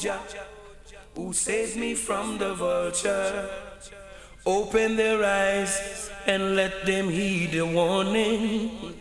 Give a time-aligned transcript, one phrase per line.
[0.00, 0.20] Jah,
[1.14, 3.48] who saved me from the vulture.
[4.44, 8.94] Open their eyes and let them heed the warning.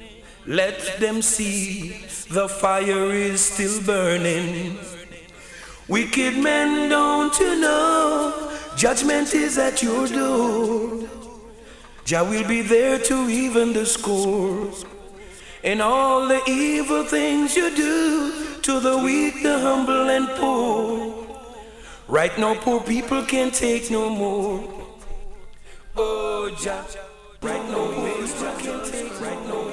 [0.46, 4.78] Let them see the fire is still burning.
[5.88, 8.52] Wicked men, don't you know?
[8.76, 11.08] Judgment is at your door.
[12.06, 14.72] Jah will be there to even the score.
[15.64, 18.33] And all the evil things you do
[18.64, 21.28] to the weak, the humble, and poor.
[22.08, 24.64] Right now, poor people can't take no more.
[25.98, 26.86] Oh, Jah.
[27.42, 29.64] Right now, poor people can't take right no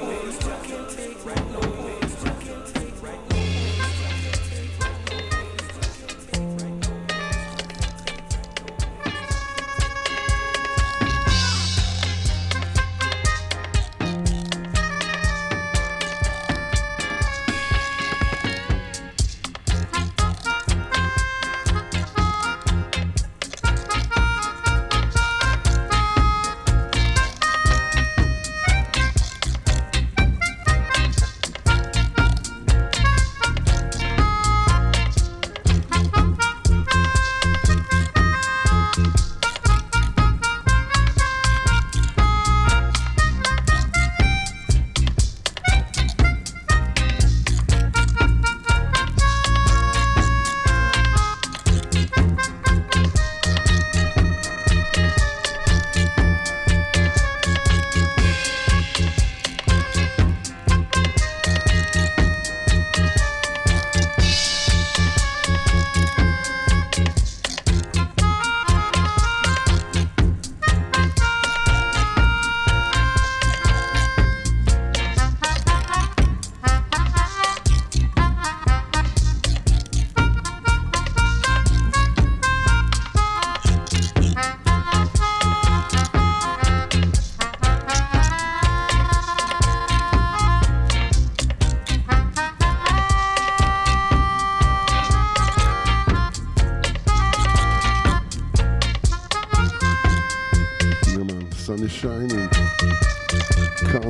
[102.03, 102.49] more.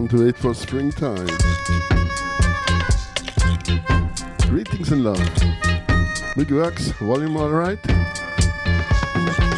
[0.08, 1.28] to wait for springtime.
[4.50, 5.20] Greetings and love.
[6.38, 7.80] Big works, volume alright?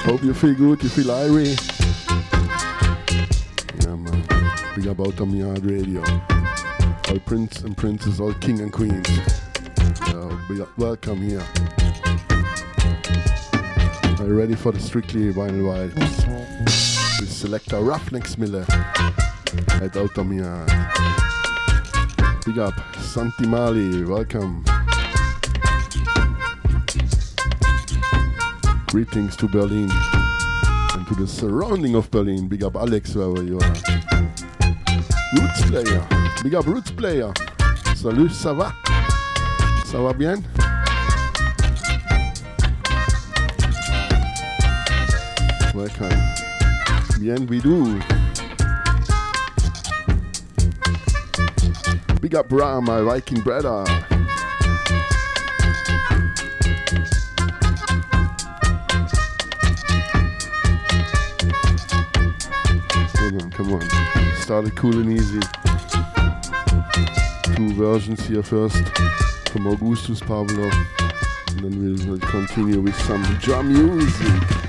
[0.05, 1.55] Hope you feel good, you feel irie.
[3.83, 4.23] Yeah man,
[4.75, 6.03] big about on Yard Radio.
[7.09, 9.07] All prince and princess, all king and queens.
[10.49, 11.45] Big welcome here.
[14.19, 16.92] Are you ready for the Strictly Vinyl Vibz?
[17.43, 18.63] We select a Ruffneck Smille
[19.83, 20.37] at Outta Mi.
[22.45, 24.63] Big up, Santi Mali, welcome.
[28.87, 32.47] Greetings to Berlin and to the surrounding of Berlin.
[32.47, 33.73] Big up Alex, wherever you are.
[35.35, 36.07] Roots player,
[36.43, 37.33] big up Roots player.
[37.97, 38.73] Salut, ça va?
[39.85, 40.41] Ça va bien?
[47.23, 48.01] Bien, we do.
[52.19, 53.85] Big up Ram, my Viking brother.
[63.13, 63.81] Come on, come on.
[64.41, 65.39] Started cool and easy.
[67.55, 68.85] Two versions here first
[69.47, 70.69] from Augustus Pablo.
[71.51, 74.62] And then we'll continue with some drum music.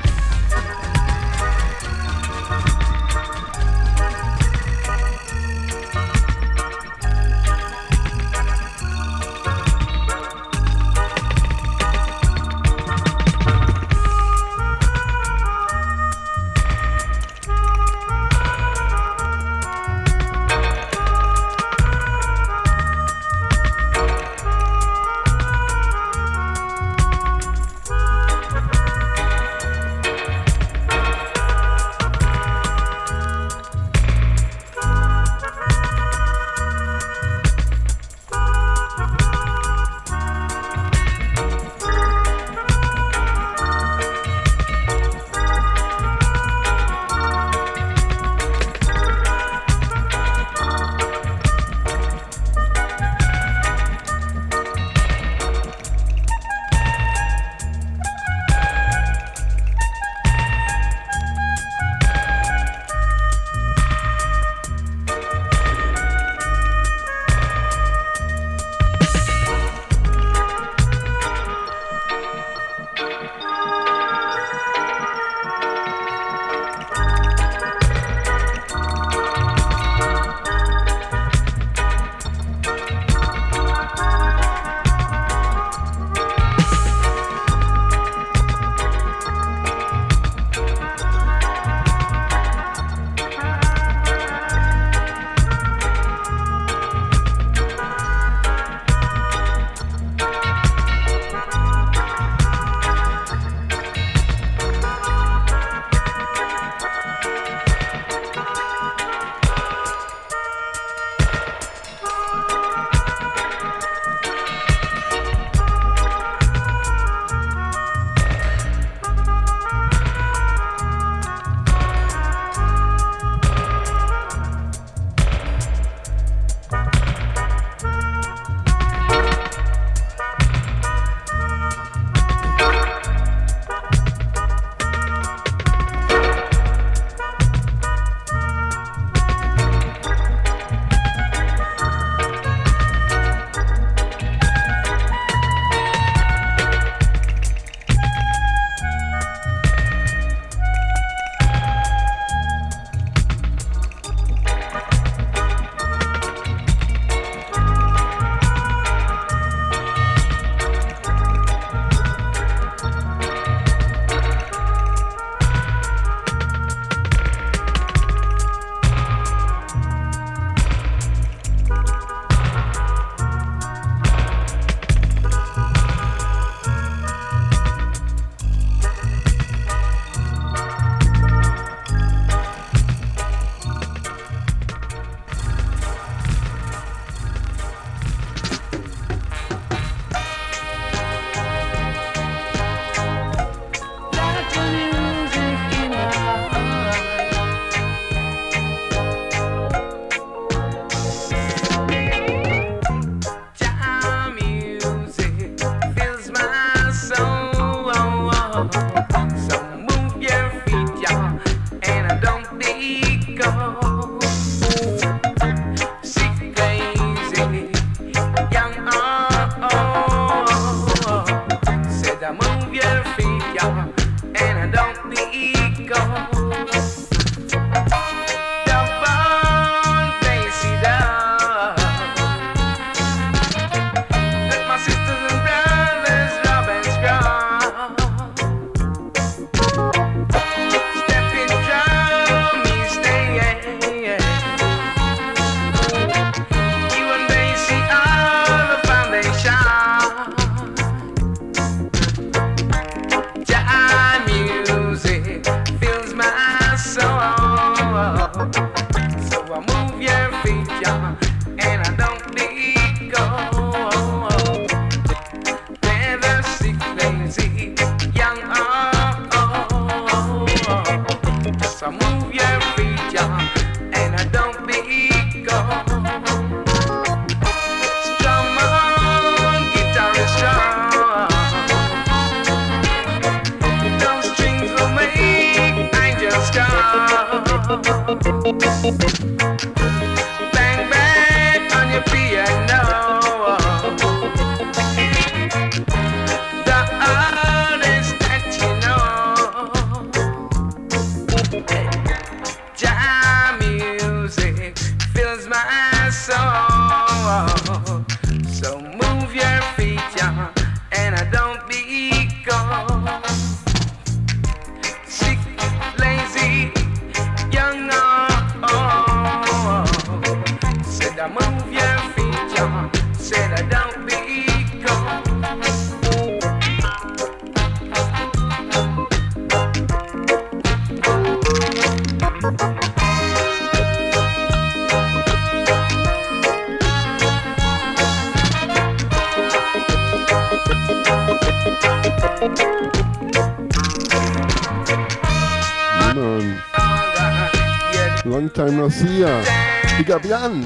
[350.24, 350.64] Fabian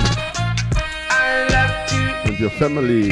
[2.26, 3.08] and your family.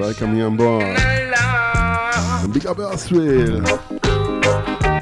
[0.00, 0.82] Welcome here on board.
[0.82, 3.60] And big up Australia.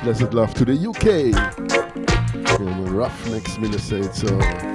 [0.03, 1.05] Blessed love to the UK.
[2.61, 4.15] Yeah, rough next Minnesota.
[4.15, 4.68] So.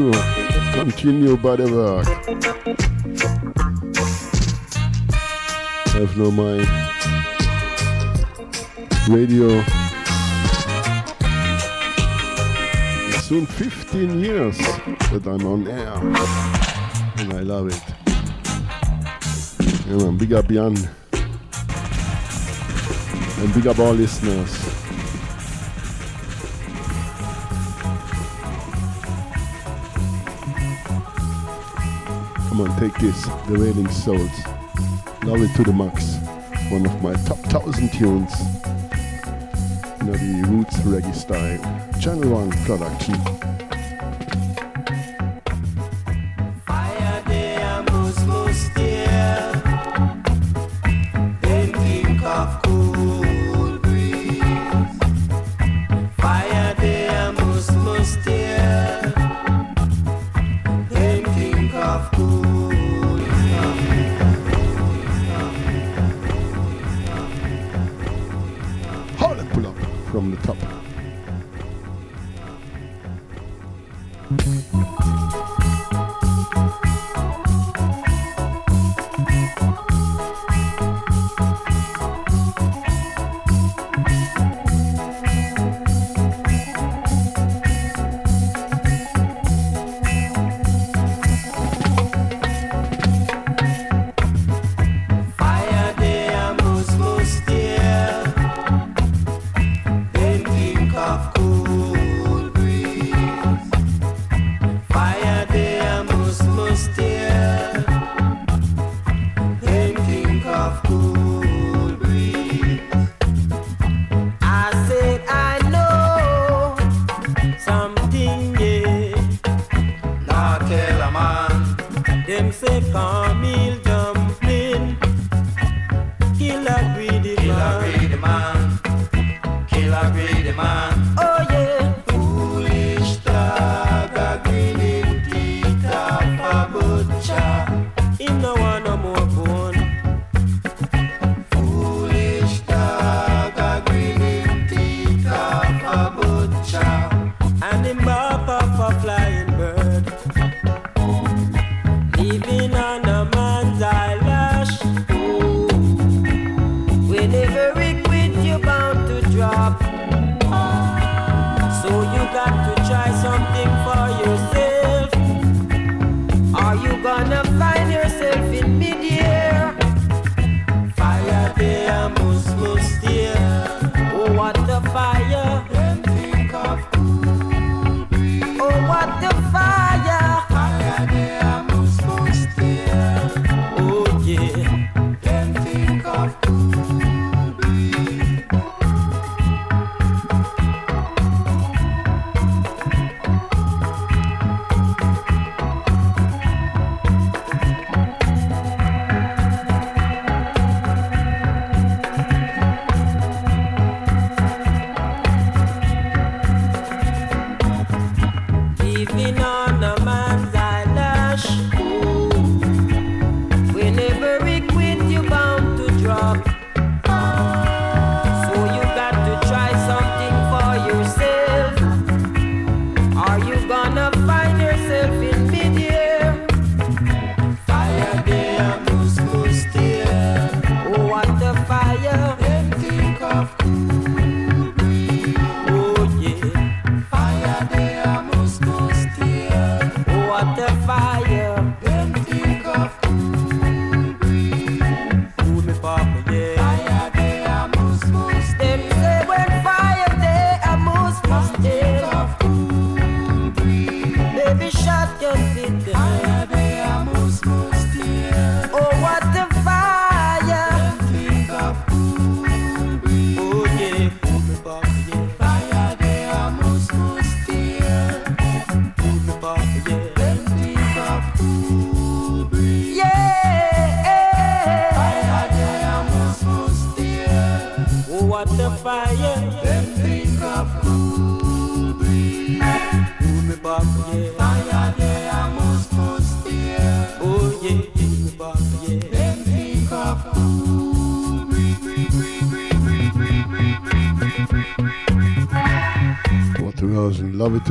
[0.00, 0.12] Sure.
[0.72, 2.06] Continue the work.
[5.92, 6.68] Have no mind.
[9.08, 9.62] Radio.
[13.08, 15.94] It's soon 15 years that I'm on air.
[17.18, 17.82] And I love it.
[19.86, 20.76] Yeah, man, big up Jan.
[23.38, 24.69] And big up all listeners.
[32.60, 34.20] On, take this, The Wailing Souls.
[35.24, 36.16] Love it to the max.
[36.70, 38.32] One of my top thousand tunes.
[40.00, 42.00] You know, the roots reggae style.
[42.00, 43.59] Channel 1 production.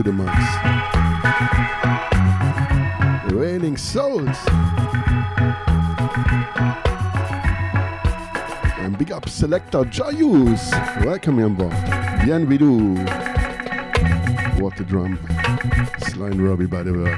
[0.03, 0.39] to the max.
[3.33, 4.37] Raining souls.
[8.79, 10.71] And big up selector Jayus.
[11.03, 11.69] Welcome yambo.
[12.47, 13.09] board.
[14.61, 15.19] Water drum.
[16.07, 17.17] Slime Robbie by the way.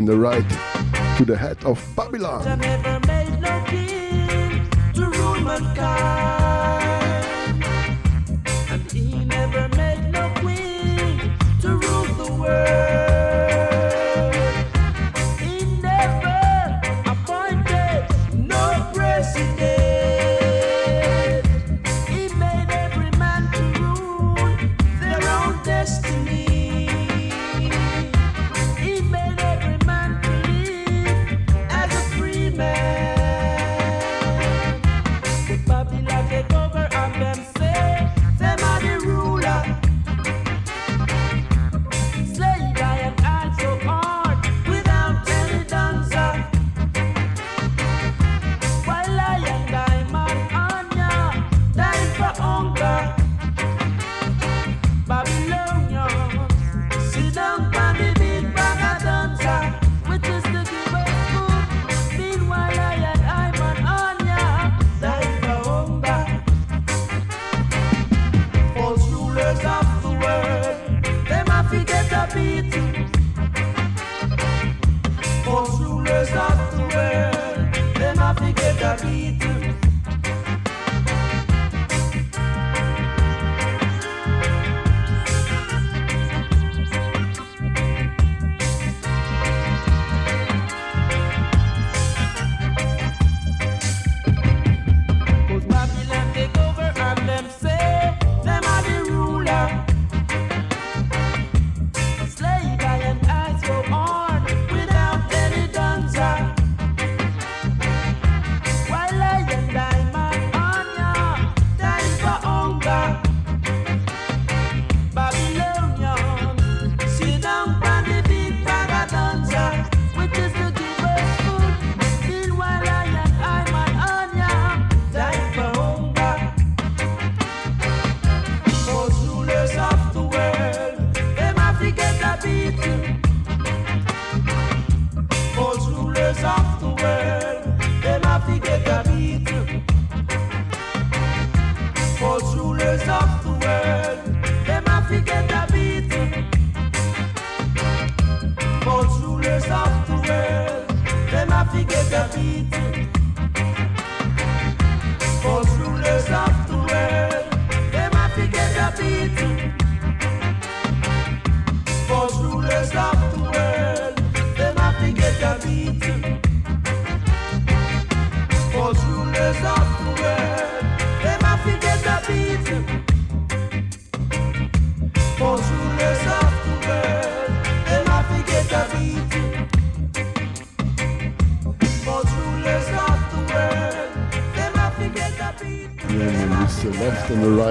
[0.00, 0.48] And the right
[1.18, 2.40] to the head of Babylon.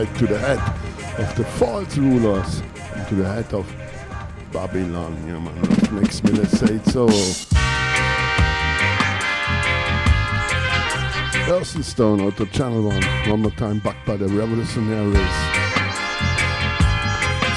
[0.05, 0.59] To the head
[1.19, 2.61] of the false rulers
[2.95, 3.69] and to the head of
[4.53, 5.15] Babylon.
[5.27, 7.07] Yeah, man, makes me let's say it so.
[11.51, 15.15] Elson Stone out of Channel 1, one more time back by the Revolutionaries.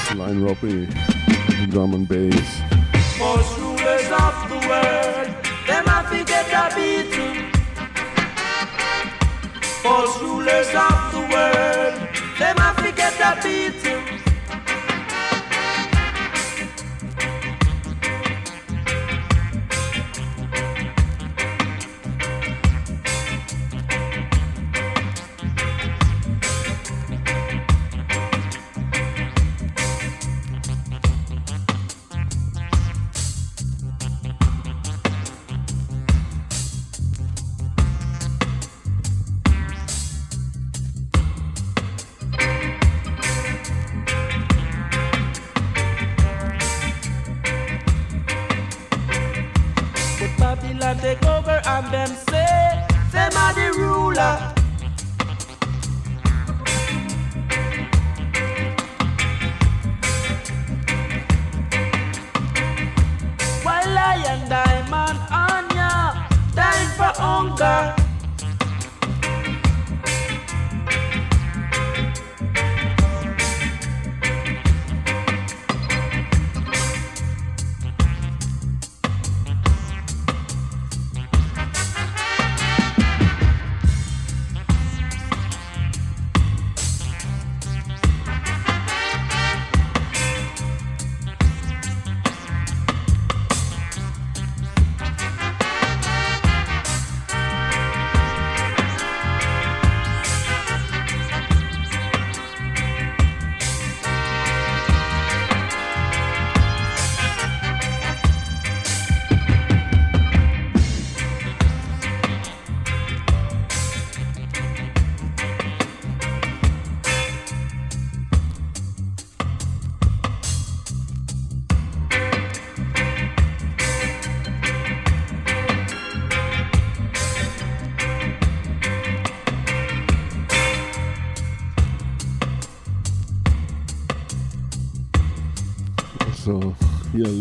[0.06, 0.88] Sly Robbie,
[1.68, 2.61] drum and bass.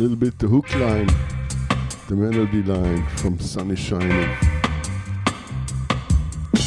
[0.02, 1.08] Little bit the hook line,
[2.08, 4.36] the melody line from Sun is Shining.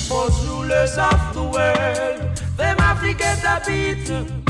[0.07, 4.44] For rulers of the world, them have to get a beat.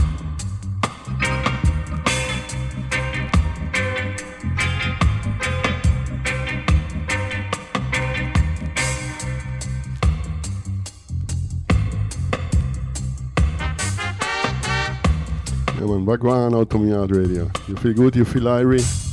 [16.22, 17.50] On Outta Mi Yard radio.
[17.66, 18.14] You feel good?
[18.14, 19.04] You feel irie?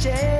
[0.00, 0.39] change.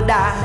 [0.00, 0.39] rodar.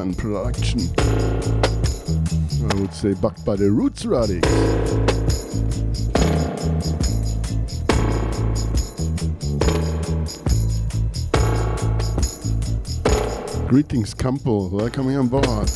[0.00, 0.80] Thompson production.
[2.70, 4.48] I would say backed by the Roots Radics.
[13.68, 14.68] Greetings, Campo.
[14.68, 15.70] Welcome on board.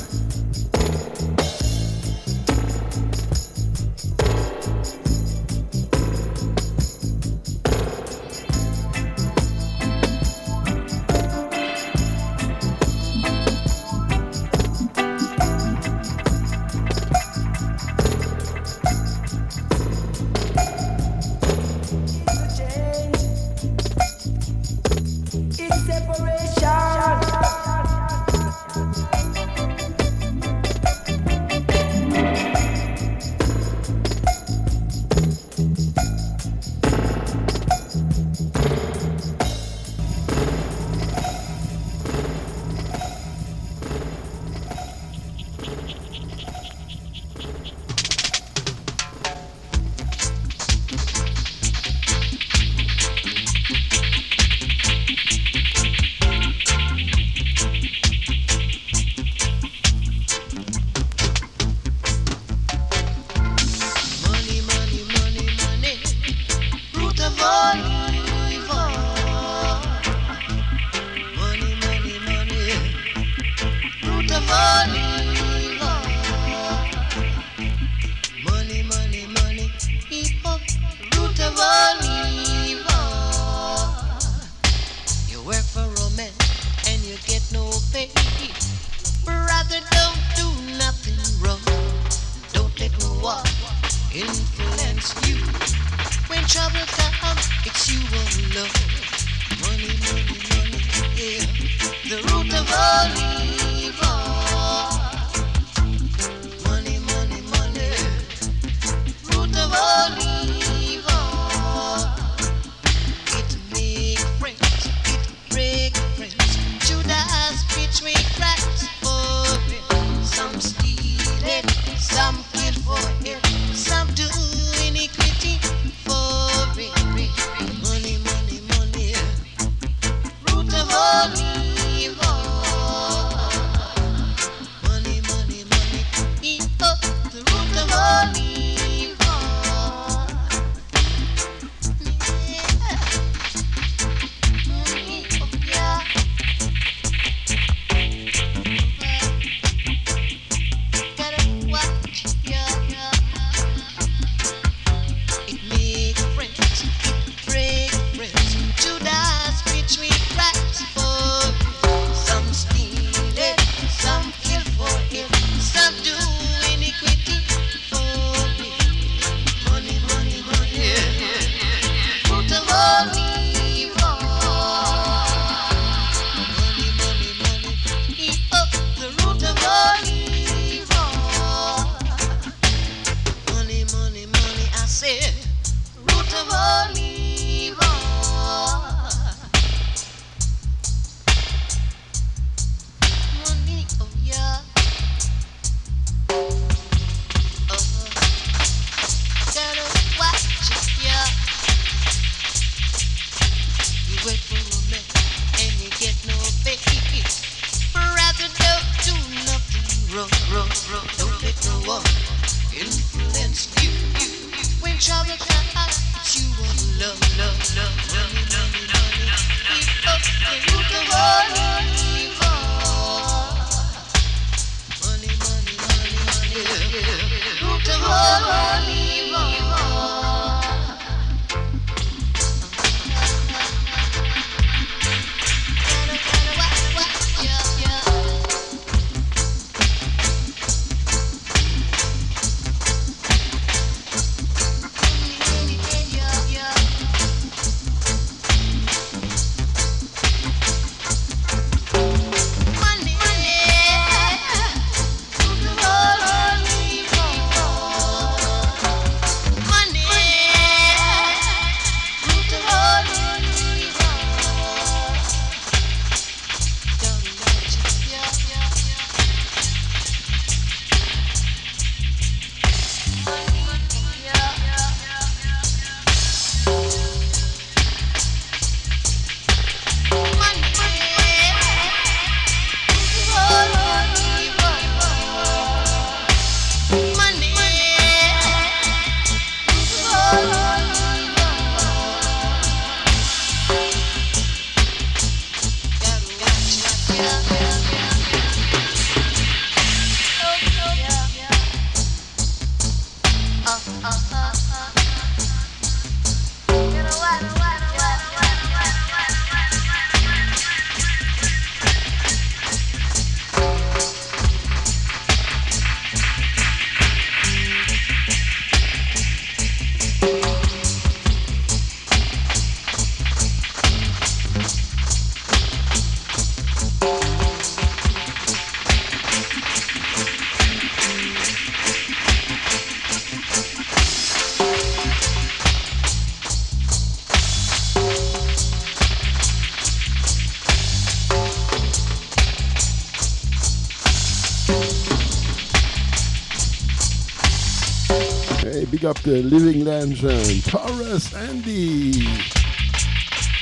[349.25, 352.27] The living legend, Horace Andy.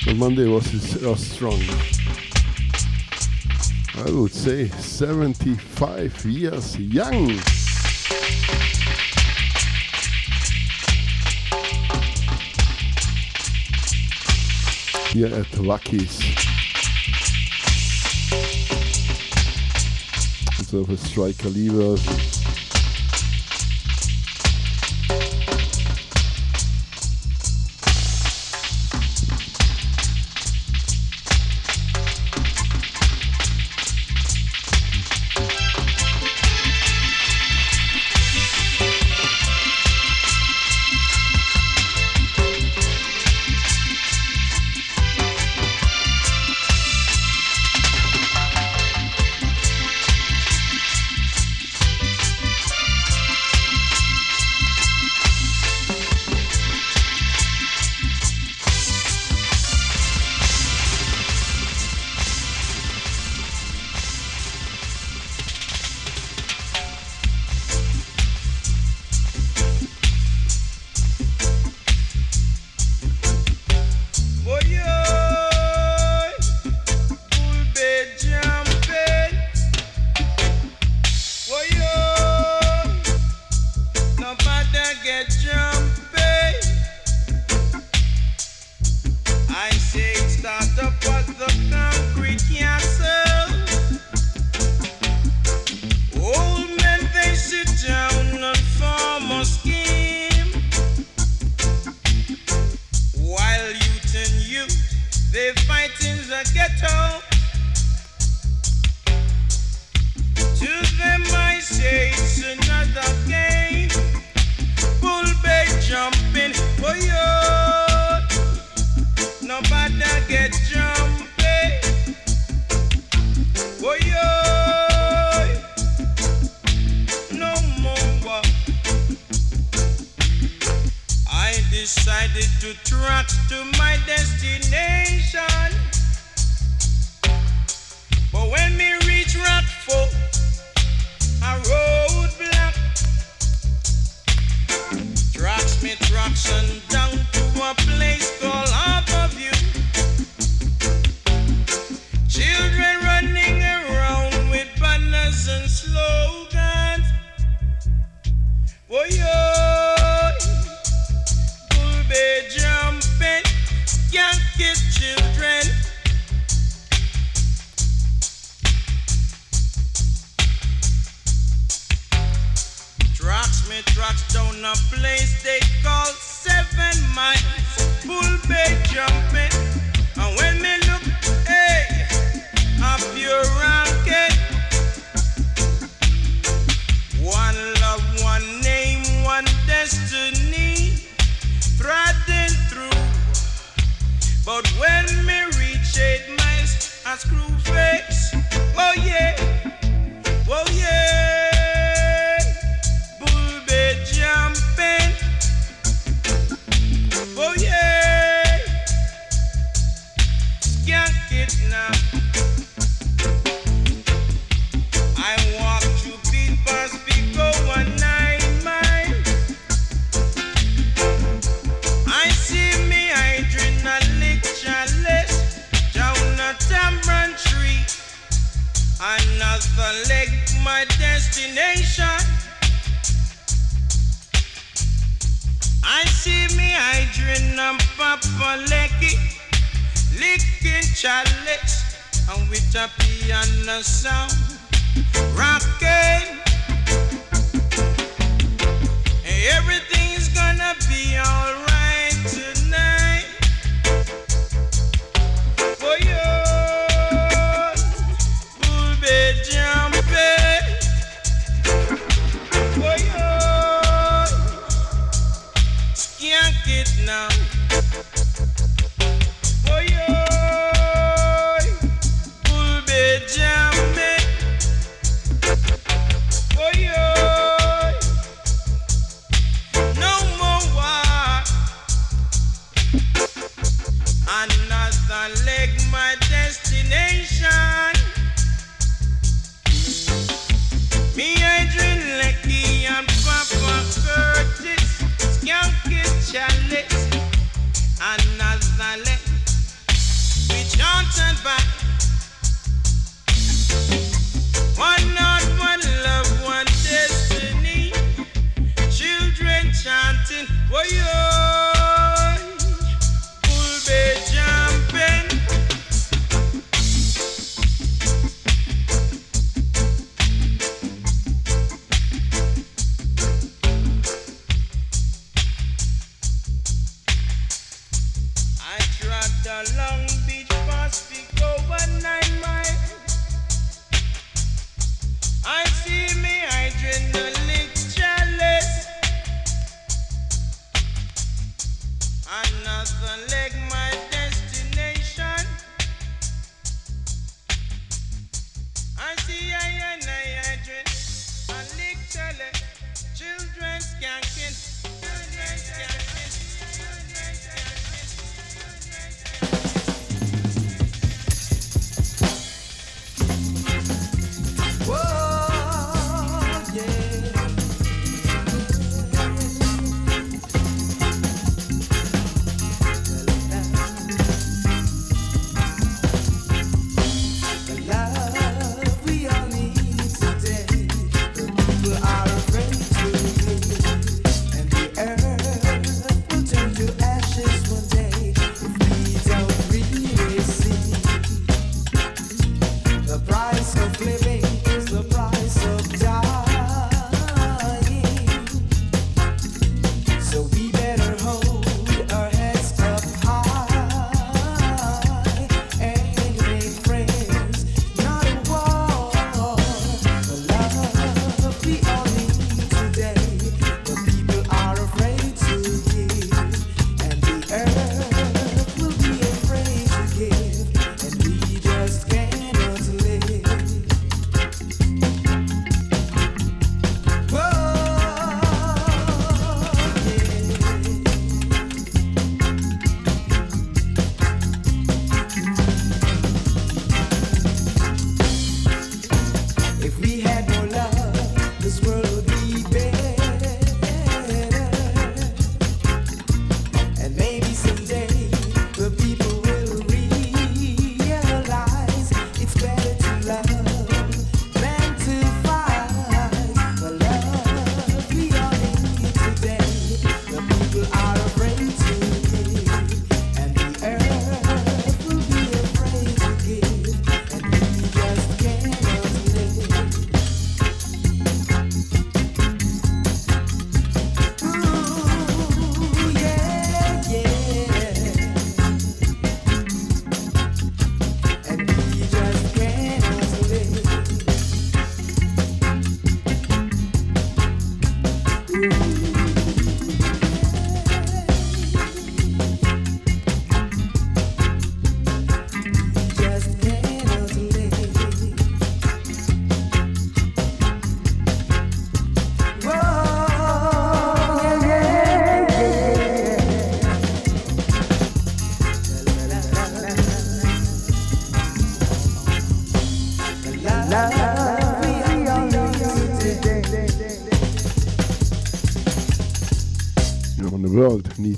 [0.04, 1.62] But Monday was, was strong.
[3.94, 7.28] I would say 75 years young.
[15.12, 16.18] Here at Wackies.
[20.58, 22.31] It's of a striker lever.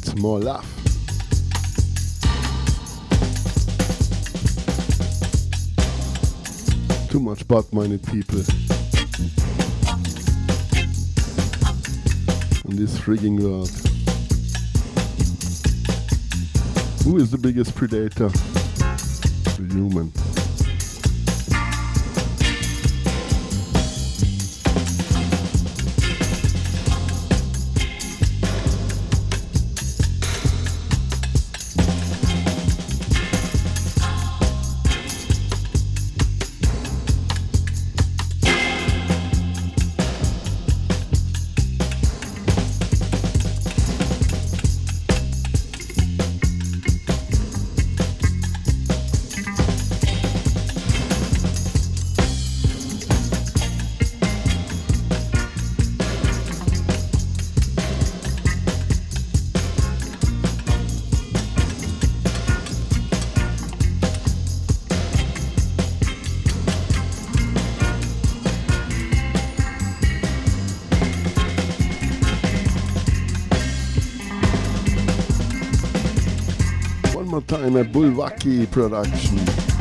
[0.05, 0.67] Needs more love.
[7.11, 8.41] Too much bad-minded people.
[12.65, 13.71] In this frigging world.
[17.05, 18.31] Who is the biggest predator?
[77.77, 79.74] At Bullwackie Production.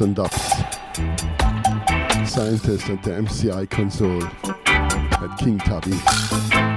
[0.00, 0.40] And Ducks.
[2.30, 4.22] Scientist at the MCI console
[4.66, 6.69] at King Tubby.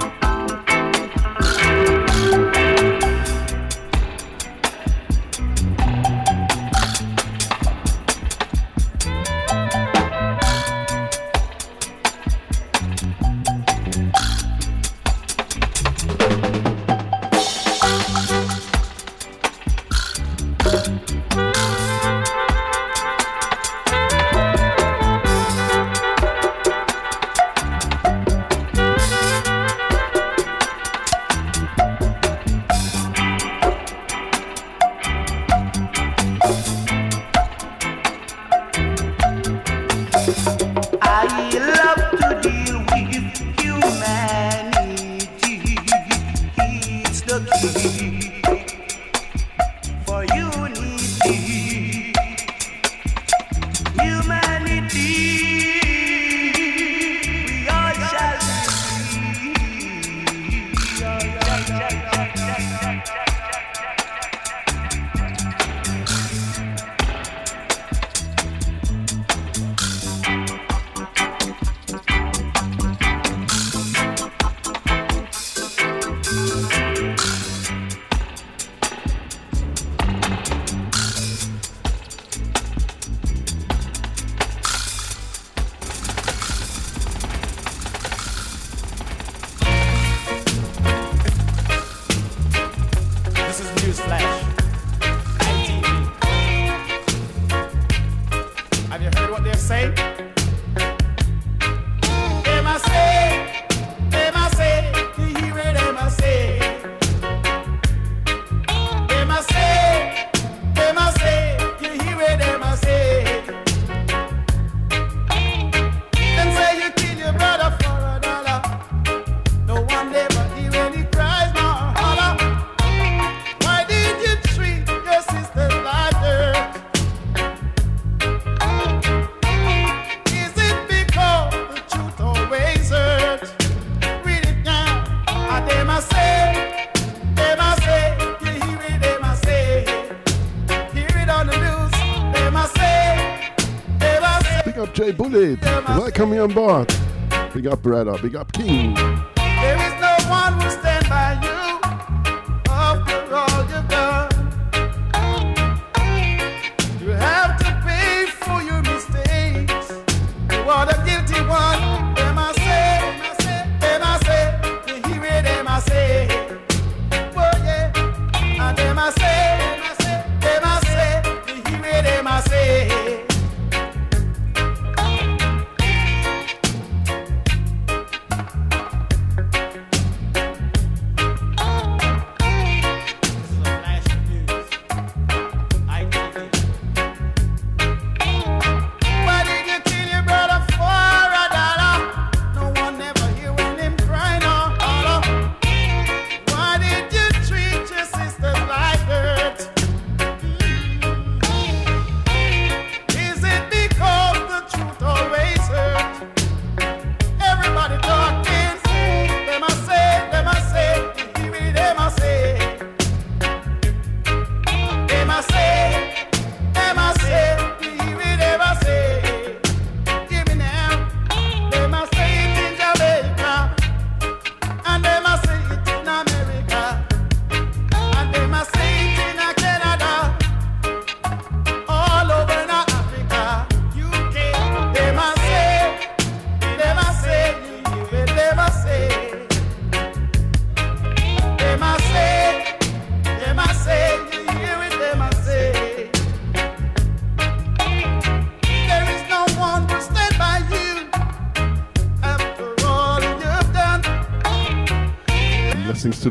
[146.43, 147.53] Graham Barth.
[147.53, 148.17] Big up, brother.
[148.21, 149.12] Big up, King.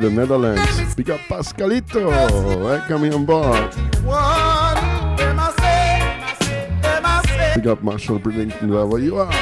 [0.02, 0.96] the Netherlands.
[0.96, 3.70] Big up Pascalito, eh, welcome on board.
[7.54, 9.32] Big up Marshall Bridlington, wherever you are.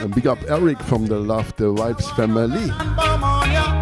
[0.00, 3.81] And big up Eric from the Love the Vibes family.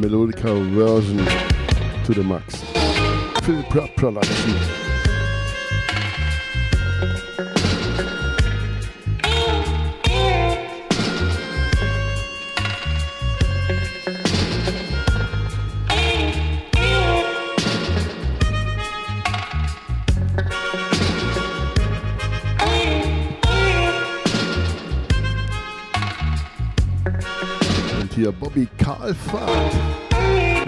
[0.00, 1.18] Melodical version
[2.04, 2.62] to the max.
[3.44, 3.62] Phil
[3.96, 4.79] production.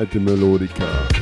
[0.03, 1.22] At Melodica.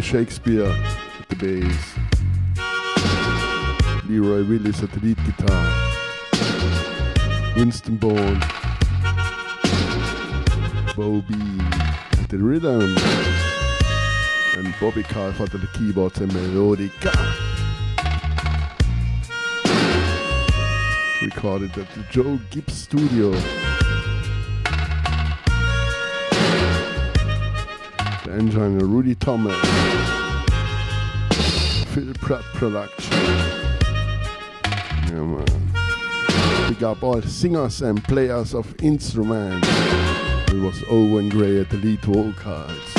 [0.00, 1.94] Robbie Shakespeare at the bass,
[4.08, 5.62] Leroy Willis at the lead guitar,
[7.54, 8.40] Winston Bowen,
[10.96, 11.60] Bobby
[12.18, 12.96] at the rhythm,
[14.56, 17.12] and Bobby Kalphat at the keyboards and melodica.
[21.20, 23.59] Recorded at the Joe Gibbs studio.
[28.40, 29.54] Engine Rudy Thomas.
[31.92, 33.12] Phil Pratt production.
[35.08, 35.44] Yeah, man.
[36.68, 39.68] Big up all singers and players of instruments.
[40.48, 42.89] It was Owen Gray at the lead vocals.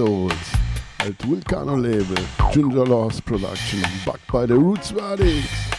[0.00, 2.22] Het Volcano label,
[2.52, 5.69] Junjo Lawes production, backed by the Roots Radics.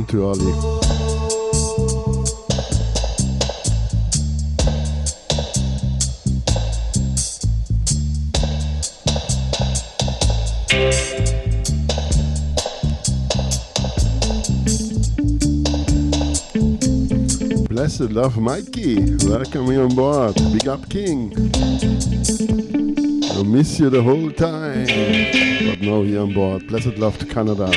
[0.00, 0.52] Too early.
[17.68, 20.34] Blessed love Mikey, welcome you on board.
[20.52, 21.32] Big up King.
[23.30, 24.86] I miss you the whole time.
[25.66, 26.66] But now here on board.
[26.68, 27.68] Blessed love to Canada.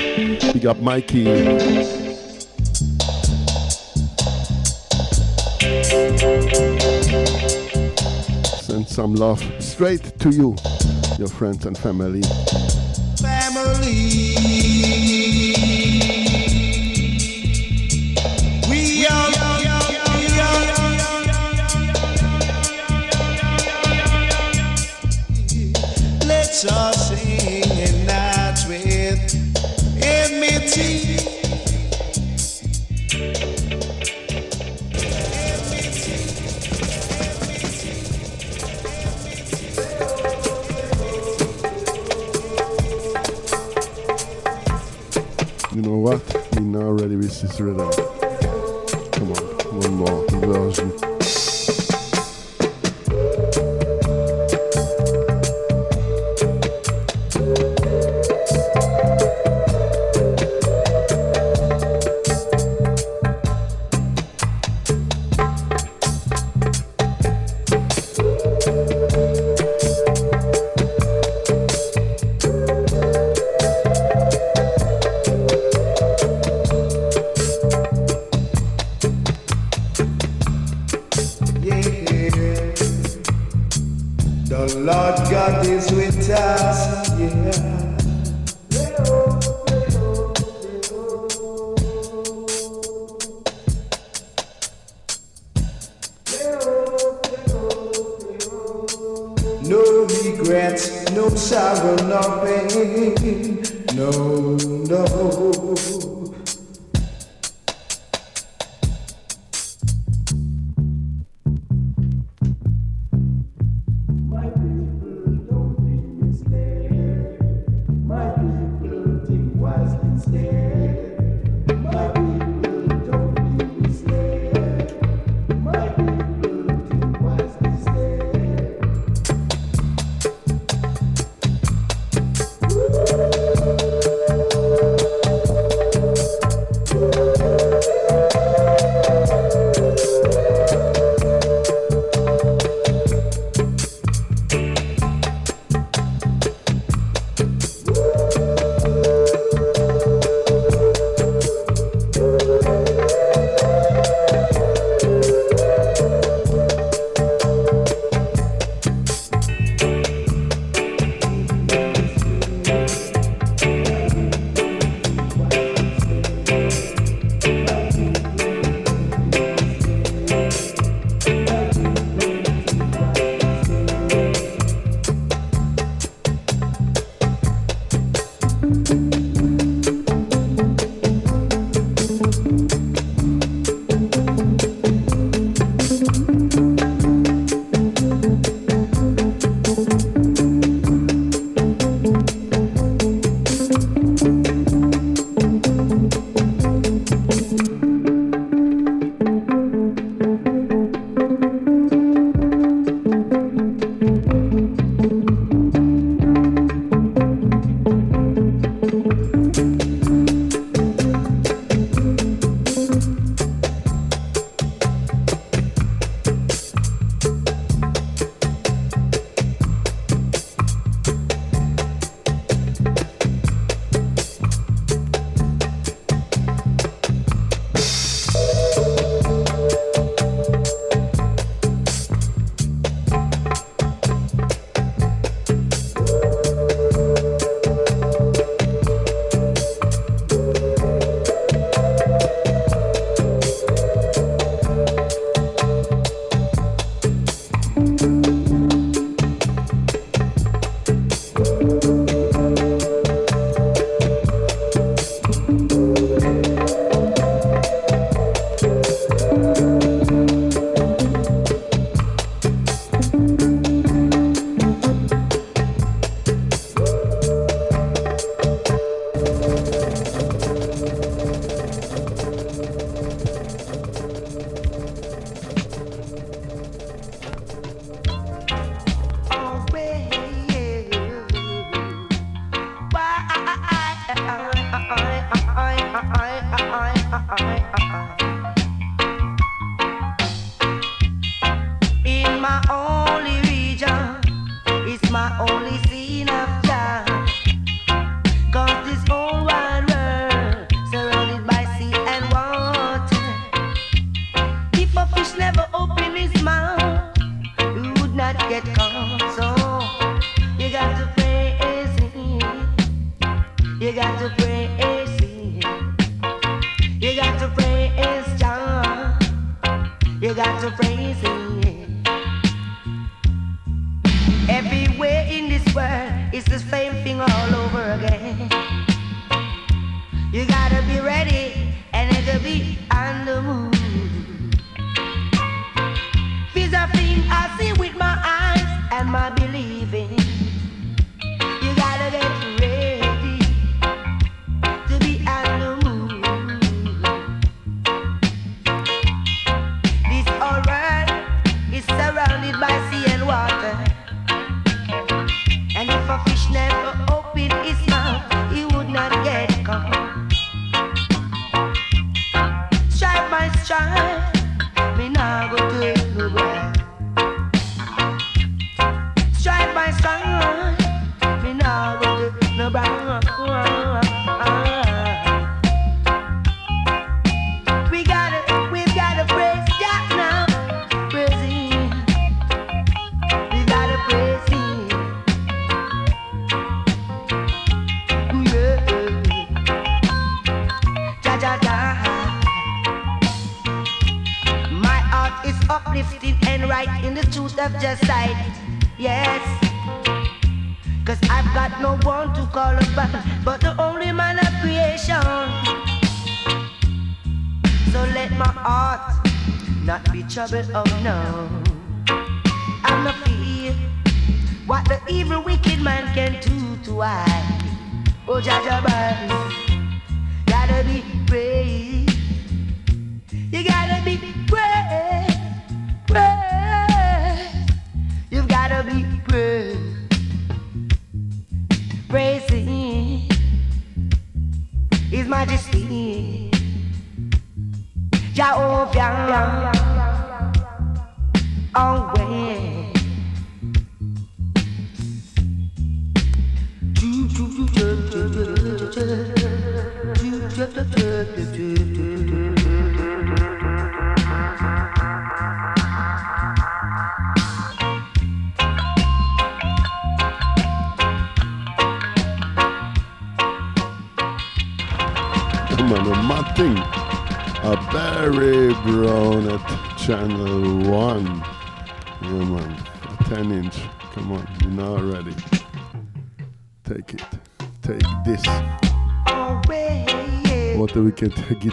[0.54, 2.05] Big up Mikey.
[9.06, 10.56] Some love straight to you,
[11.19, 12.23] your friends and family.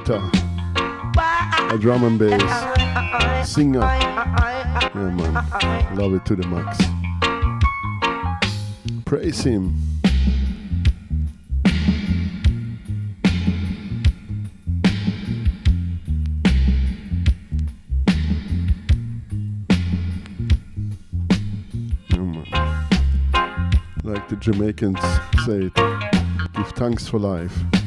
[0.04, 0.30] Guitar,
[1.70, 3.80] a drum and bass, singer.
[3.80, 6.78] Yeah, man, love it to the max.
[9.04, 9.78] Praise him.
[24.04, 25.00] like the Jamaicans
[25.46, 25.74] say it,
[26.54, 27.81] give thanks for life.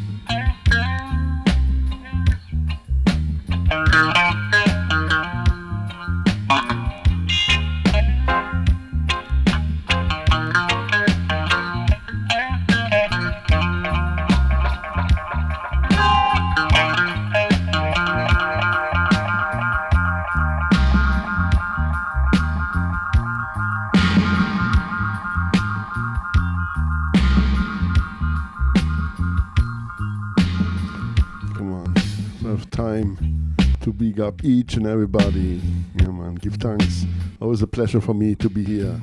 [34.25, 35.61] Up each and everybody.
[35.99, 36.33] Yeah, man.
[36.33, 37.05] Give thanks.
[37.39, 38.99] Always a pleasure for me to be here.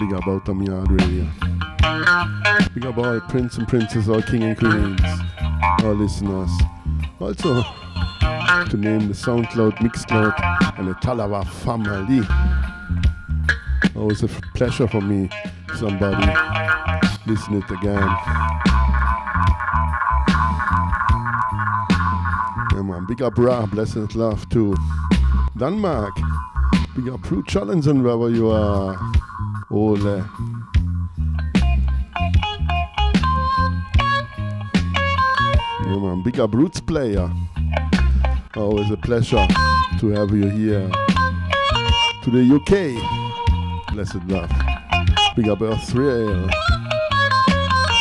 [0.00, 1.28] Big up Outta Mi Yard Radio.
[2.74, 5.00] Big up all prince and princess, all king and queens,
[5.84, 6.50] all listeners.
[7.20, 7.62] Also,
[8.68, 10.34] to name the SoundCloud, Mixcloud,
[10.80, 12.26] and the Talawa family.
[13.94, 15.30] Always a pleasure for me,
[15.76, 16.32] somebody
[17.26, 18.41] listen it again.
[23.12, 24.74] Big up Ra, blessed love to
[25.58, 26.14] Denmark.
[26.96, 28.98] Big up Challenge and wherever you are.
[29.70, 30.24] Ole.
[35.84, 36.22] Yeah, man.
[36.24, 37.30] Big up Roots Player.
[38.56, 39.46] Always a pleasure
[40.00, 40.90] to have you here.
[42.22, 43.92] To the UK.
[43.92, 44.50] Blessed love.
[45.36, 46.50] Big up Earthrail.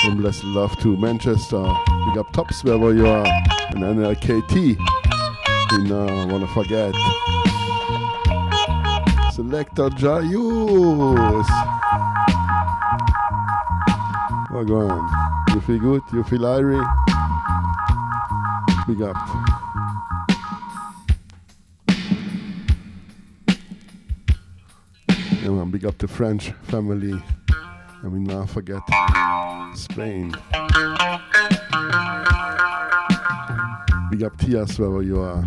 [0.05, 1.63] And blessed love to Manchester.
[2.07, 3.27] Big up Tops wherever you are.
[3.71, 5.00] And NLKT
[5.73, 6.93] I wanna forget.
[9.31, 11.47] Selector Jayus.
[14.51, 15.09] What going on?
[15.53, 16.01] You feel good?
[16.11, 16.85] You feel irie?
[18.85, 19.15] Big up.
[25.41, 27.23] Yeah, man, big up the French family.
[28.03, 28.81] And we now forget
[29.75, 30.31] Spain.
[34.11, 35.45] Big up Tias wherever you are.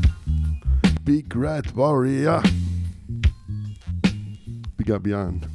[1.04, 2.42] Big Red Warrior.
[4.78, 5.46] Big up Jan.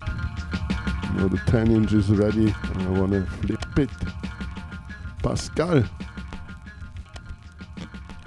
[0.00, 3.90] Now the 10 inch is ready and I wanna flip it.
[5.22, 5.84] Pascal.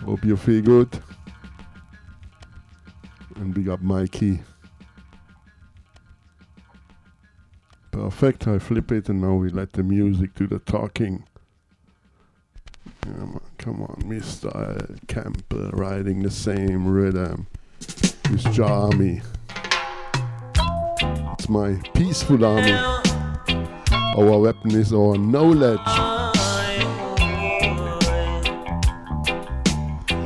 [0.05, 0.99] Hope you feel good.
[3.37, 4.41] And big up Mikey.
[7.89, 11.25] Perfect, I flip it and now we let the music do the talking.
[13.69, 14.97] Come on, Mr.
[15.07, 17.45] Campbell uh, riding the same rhythm.
[18.31, 19.21] This army.
[21.33, 22.71] It's my peaceful army.
[22.71, 25.79] Our weapon is our knowledge.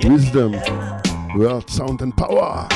[0.06, 0.54] Wisdom,
[1.38, 2.70] word, sound, and power.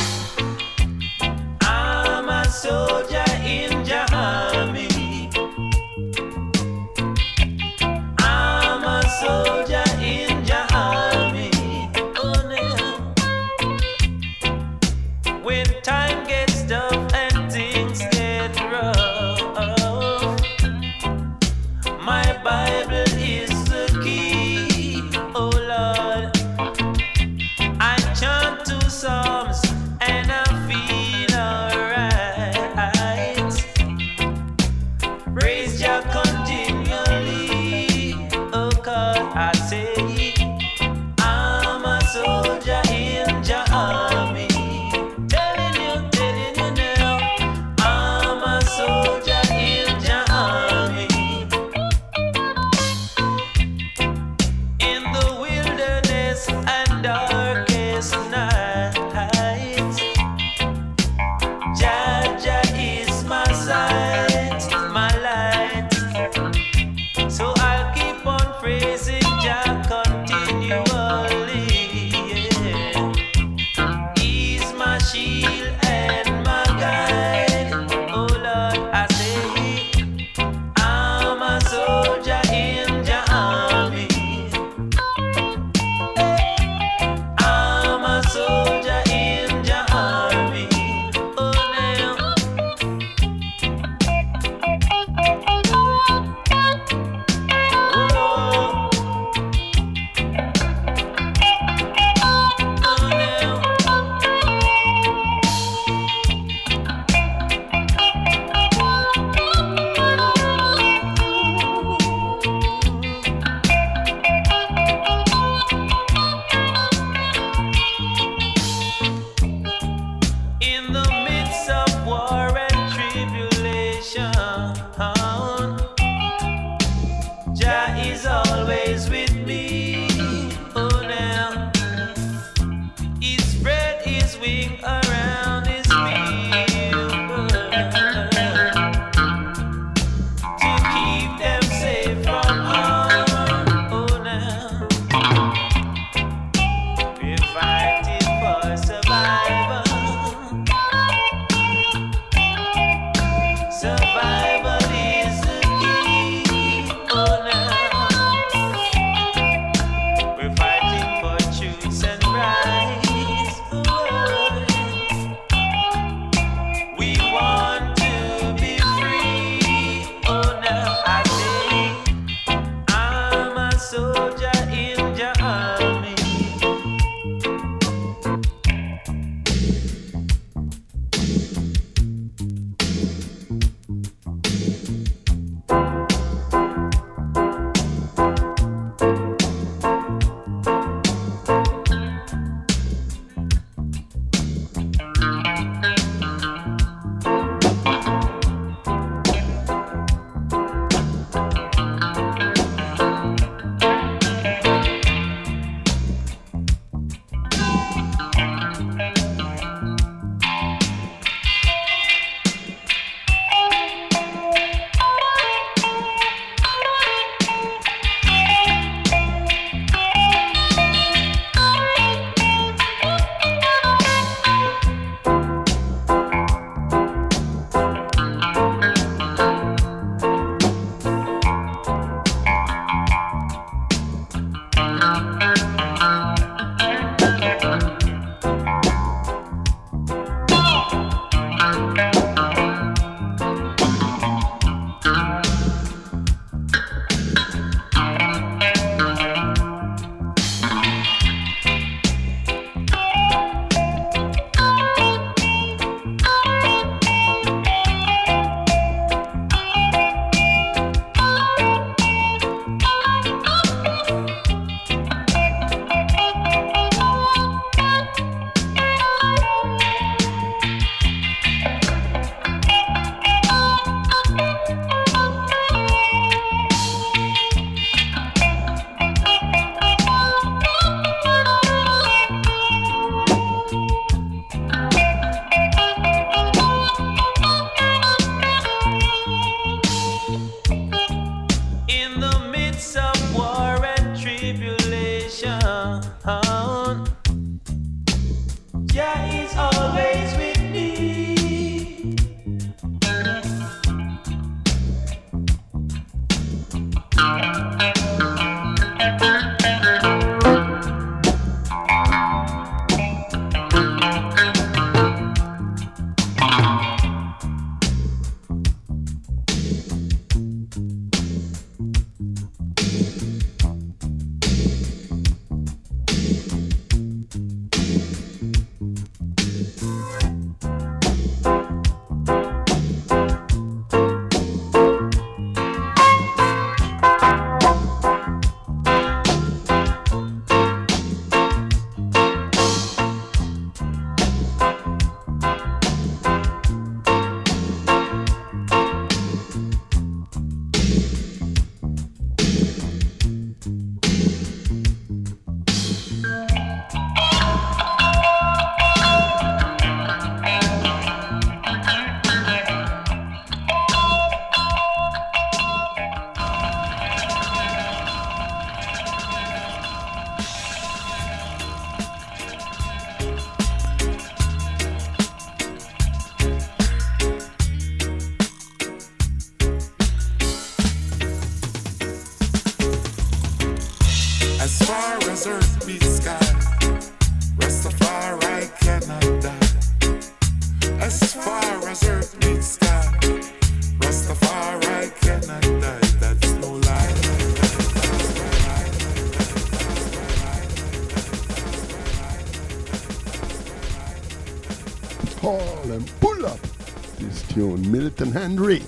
[407.87, 408.83] Henry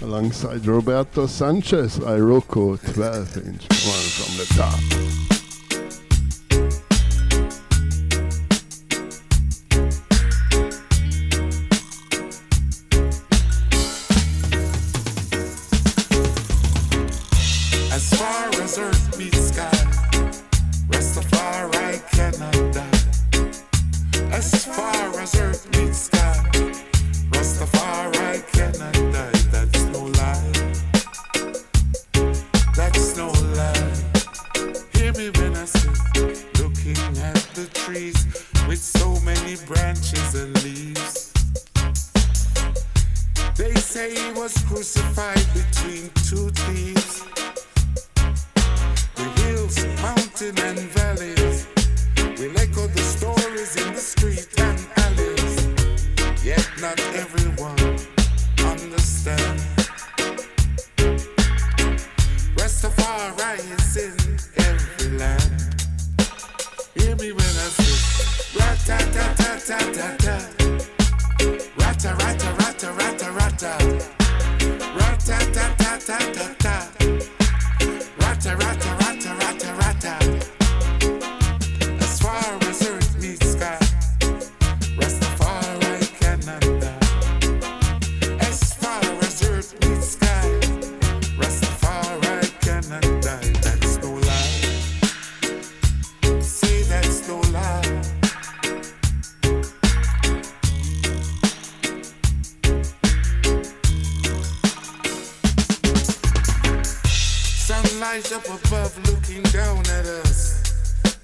[0.00, 5.09] alongside Roberto Sanchez, Iroko 12 inch one from the top.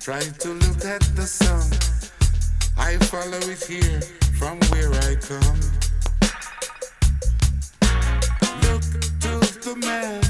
[0.06, 1.66] Try to look at the sun.
[2.78, 4.00] I follow it here
[4.38, 5.58] from where I come.
[8.62, 8.86] Look
[9.26, 9.34] to
[9.66, 10.22] the man,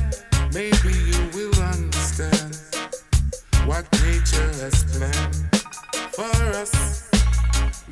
[0.55, 2.57] maybe you will understand
[3.69, 5.36] what nature has planned
[6.16, 7.11] for us.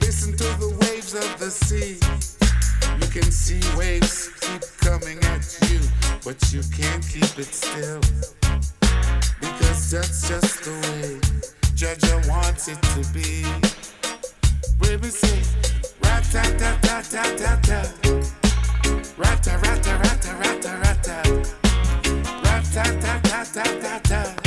[0.00, 2.00] Listen to the waves of the sea.
[2.98, 5.80] You can see waves keep coming at you,
[6.24, 8.00] but you can't keep it still.
[9.38, 11.34] Because that's just the way
[11.84, 13.44] Jaja wants it to be.
[14.80, 15.42] Baby say.
[16.00, 17.82] rata ta ta ta ta ta.
[19.18, 21.16] Rata rata rata rata rata.
[22.42, 24.43] Rata ta ta ta ta ta.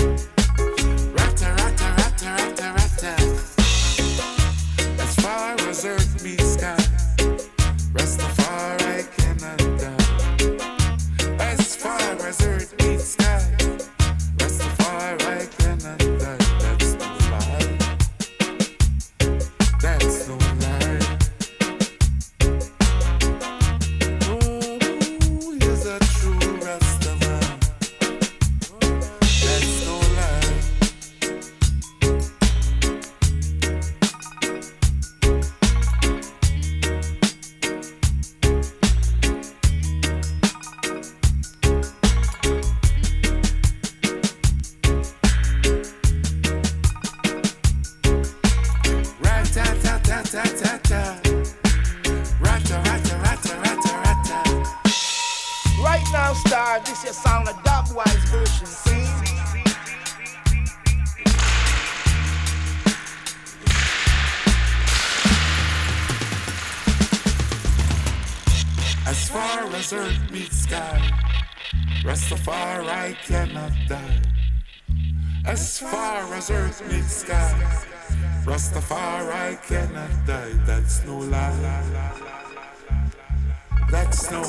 [84.17, 84.43] Sun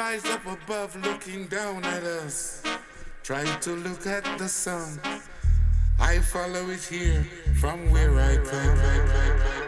[0.00, 2.62] lies up above looking down at us.
[3.22, 4.98] Try to look at the sun.
[6.00, 7.22] I follow it here
[7.60, 9.59] from where I come.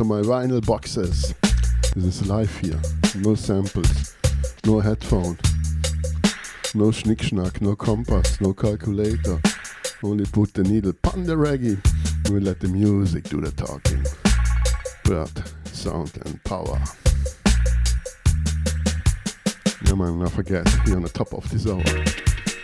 [0.00, 1.34] Of my vinyl boxes.
[1.94, 2.80] This is live here.
[3.16, 4.14] No samples,
[4.64, 5.38] no headphone,
[6.74, 9.40] no schnick schnack, no compass, no calculator.
[10.02, 11.78] Only put the needle on the reggae.
[12.30, 14.04] We let the music do the talking.
[15.04, 16.80] Birth, sound and power.
[19.86, 21.82] Yeah man, not forget, here on the top of this hour.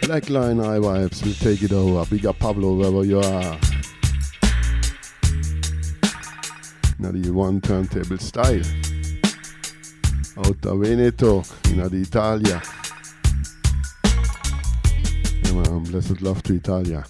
[0.03, 2.09] Blackline Eye Vibes will take it over.
[2.11, 3.70] Big up Pablo wherever you are.
[7.01, 8.61] Now the one turntable style.
[10.37, 12.63] Out of Veneto, in the Italia.
[15.43, 17.07] Yeah, man, blessed love to Italia.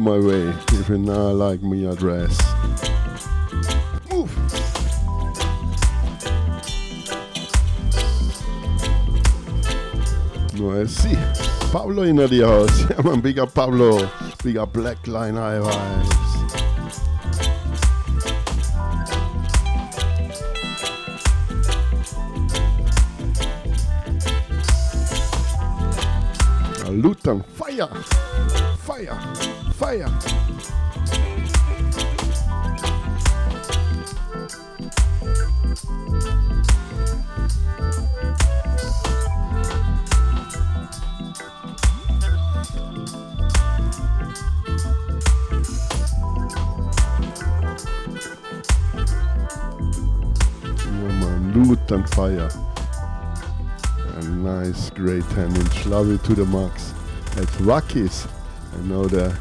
[0.00, 2.36] My way if you not like me address.
[4.10, 4.30] Move.
[10.54, 11.14] No, I see.
[11.70, 12.90] Pablo in the house.
[12.90, 14.10] Yeah, man, big up Pablo.
[14.42, 16.29] Big up Black Line High Vibes.
[55.00, 55.86] Great 10 inch.
[55.86, 56.92] Love it to the max.
[57.38, 58.26] At Rockies.
[58.76, 59.34] I know the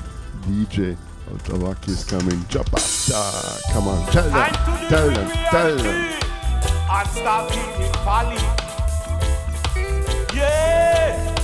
[0.48, 0.96] DJ
[1.32, 2.40] of the Rockies coming.
[2.48, 3.62] Jabata.
[3.74, 4.36] Come on, tell them.
[4.36, 5.30] And to the Tell them.
[5.52, 5.86] Tell them.
[5.86, 6.26] reality,
[6.92, 8.38] And stop being folly.
[10.34, 11.36] Yeah.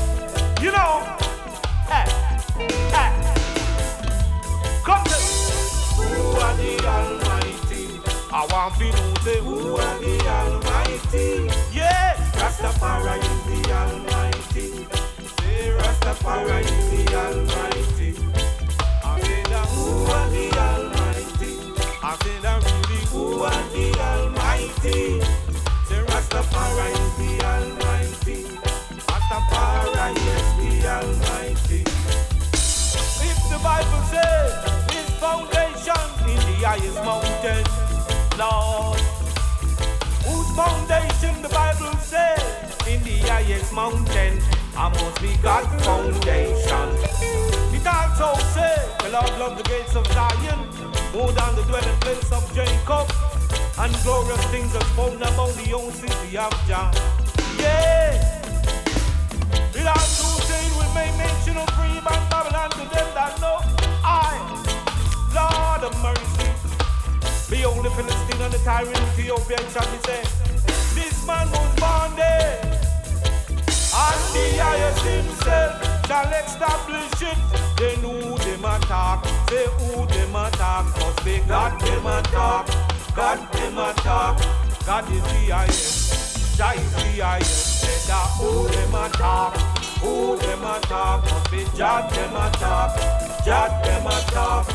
[0.62, 1.04] You know.
[1.92, 2.08] Hey.
[2.96, 3.12] Hey.
[4.86, 5.20] Come to
[6.00, 8.00] Who are the Almighty?
[8.32, 11.50] I want to know who are the Almighty?
[11.74, 12.16] Yeah.
[12.40, 13.35] Rastafari
[13.66, 14.70] the Almighty.
[15.40, 18.12] Say Rastafari is the Almighty.
[19.04, 19.44] I say
[19.74, 21.52] who are the Almighty?
[22.04, 22.36] I say
[22.66, 25.22] really who are the Almighty?
[25.88, 28.38] Say Rastafari is the Almighty.
[29.08, 31.82] Rastafari is the Almighty.
[33.28, 34.54] If the Bible says
[34.92, 37.66] his foundation in the highest mountain,
[38.38, 39.00] Lord,
[40.56, 42.40] foundation the Bible says
[42.88, 44.40] in the highest mountain,
[44.78, 46.88] I must be God's foundation.
[47.76, 50.60] It also says the Lord loved the gates of Zion
[51.12, 53.06] more than the dwelling place of Jacob,
[53.80, 56.94] and glorious things are found among the own city of John.
[57.60, 58.16] Yeah.
[59.76, 63.60] It also said we may mention of free and Babylon to them that know
[64.04, 64.40] I,
[65.36, 66.15] Lord of mercy.
[67.48, 70.26] The Philistine and the tyrant Ethiopian shall be said,
[70.96, 77.38] This man was born there, and the highest himself shall establish it.
[77.78, 82.66] Then who them attack, say who them attack, must be God them attack,
[83.16, 87.82] God them attack, God is the highest, Jah is the highest.
[87.82, 89.56] Say that who them attack,
[90.02, 94.66] who them attack, must be Jah them attack, Jah them attack.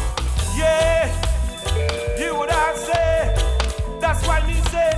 [0.56, 1.29] Yeah.
[2.18, 3.34] You would I say,
[4.00, 4.92] that's why me say,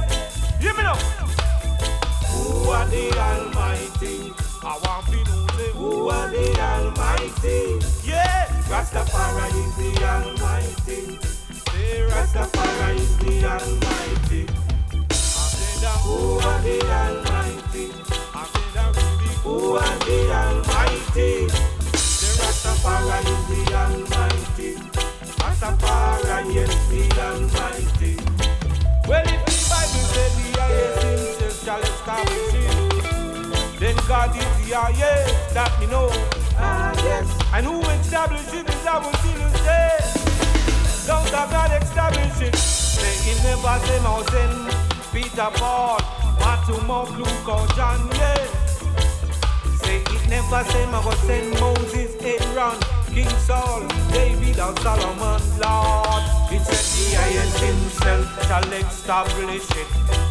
[0.60, 0.96] hear me now.
[2.32, 4.32] Who are the Almighty?
[4.64, 7.80] I want to know Who are the Almighty?
[8.08, 11.18] Yeah, Rastafari is the Almighty.
[11.70, 14.46] Say Rastafari is the Almighty.
[15.00, 15.88] I said.
[16.04, 17.92] Who are the Almighty?
[18.34, 18.96] I said.
[19.42, 21.48] Who are the Almighty?
[21.98, 24.91] Say Rastafari is the Almighty.
[29.08, 34.76] Well, if the Bible said the highest himself shall establish it, then God is the
[34.76, 36.08] highest that we know.
[36.56, 37.26] Ah, yes.
[37.52, 39.90] And who established it is our still say.
[41.06, 42.56] Don't have God establish it.
[42.56, 44.70] Say he never no sin.
[45.12, 45.98] Peter, Paul,
[46.38, 48.46] Matthew, Mark, Luke, or John, yeah.
[49.82, 52.78] Say it never I go send Moses, Aaron,
[53.14, 56.22] King Saul, David, or Solomon, Lord.
[56.50, 59.86] It said the highest himself shall establish it.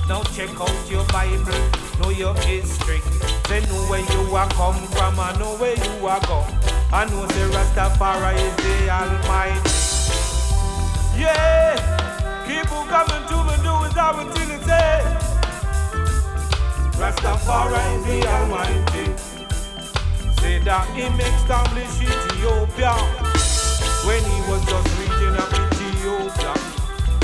[0.09, 1.61] Now check out your Bible,
[2.01, 2.99] know your history.
[3.45, 6.43] Say know where you are come from, I know where you are go.
[6.91, 9.69] I know the Rastafari is the Almighty.
[11.21, 11.77] Yeah,
[12.47, 15.03] keep on coming to me, do as I will till it say.
[16.97, 19.20] Rastafari is the Almighty.
[20.41, 22.97] Say that him established Ethiopia
[24.09, 26.53] when he was just reaching up Ethiopia.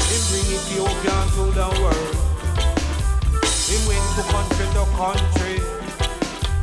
[0.06, 2.16] Him bring Ethiopia to the world.
[3.66, 5.58] Him went to country to country.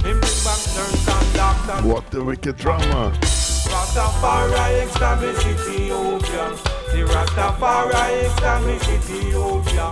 [0.06, 1.88] Him bring back nurse and doctor.
[1.88, 3.12] What the wicked drama.
[3.20, 6.54] Rastafari established Ethiopia.
[6.92, 9.86] The Rastafari established Ethiopia.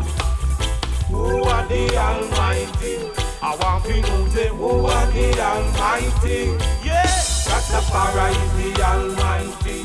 [1.10, 3.22] Who are the Almighty?
[3.44, 6.55] I want to know say who are the Almighty?
[6.86, 7.02] Yeah,
[7.51, 9.82] Rastafari is the Almighty.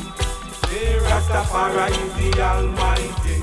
[0.70, 3.42] The Rastafari is the Almighty.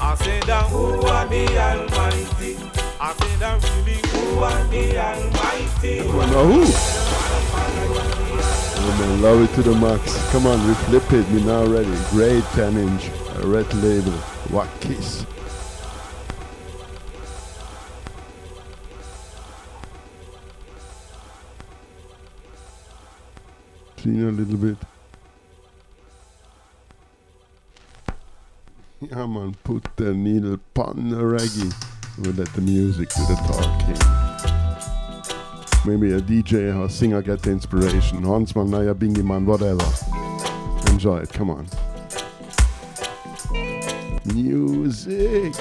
[0.00, 2.56] I said that who are the Almighty?
[3.00, 5.98] I said that really who are the Almighty?
[6.32, 6.64] Now who?
[8.82, 10.30] Oh man, love it to the max.
[10.32, 11.28] Come on, we flip it.
[11.28, 11.96] We now ready.
[12.10, 13.10] Great 10 inch.
[13.44, 14.10] Red label.
[14.50, 15.24] What kiss.
[24.02, 24.76] Seen a little bit.
[29.02, 31.72] Yeah man, put the needle on the reggae.
[32.18, 33.96] We'll let the music do the talking.
[35.86, 38.22] Maybe a DJ or singer get the inspiration.
[38.22, 39.84] Hansman, Naya, Bingy Man, whatever.
[40.92, 41.66] Enjoy it, come on.
[44.34, 45.54] Music.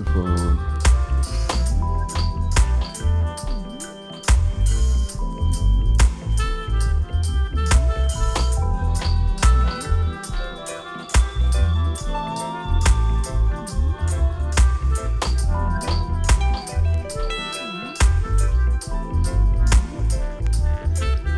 [0.00, 0.02] I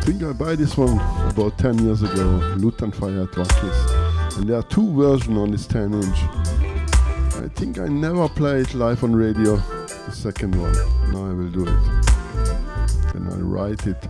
[0.05, 0.99] think I buy this one
[1.29, 4.37] about 10 years ago, Lutan Fyah Twakis.
[4.37, 6.42] And there are two versions on this 10 inch.
[7.63, 10.73] I think I never played live on radio, the second one.
[11.13, 11.83] Now I will do it.
[13.13, 14.05] Then I write it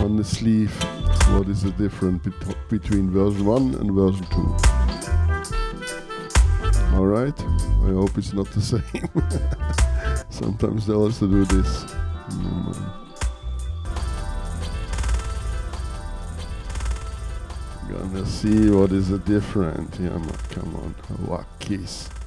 [0.00, 0.72] on the sleeve.
[1.34, 4.36] What is the difference bet- between version 1 and version 2?
[6.94, 9.10] Alright, I hope it's not the same.
[10.30, 11.99] Sometimes they also do this.
[18.40, 20.00] See what is the different.
[20.00, 20.18] Yeah,
[20.48, 20.94] come on,
[21.26, 22.08] Wackies.
[22.08, 22.19] tough,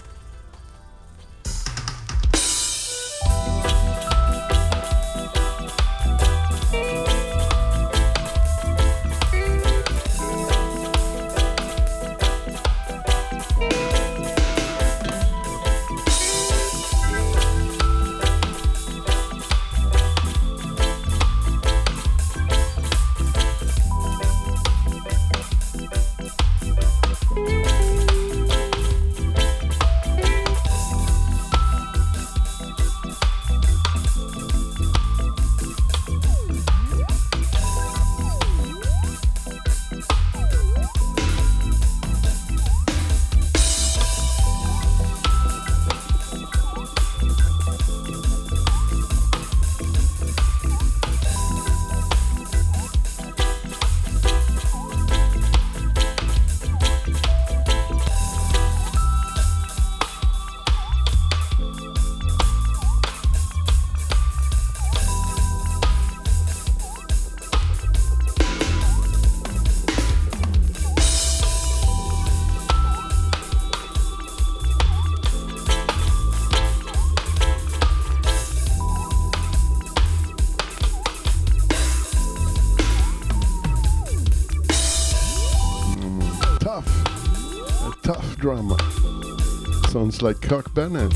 [89.90, 91.12] Sounds like Kirk Bennett.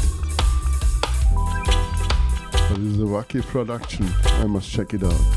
[2.69, 4.07] But it's a wacky production.
[4.23, 5.36] I must check it out.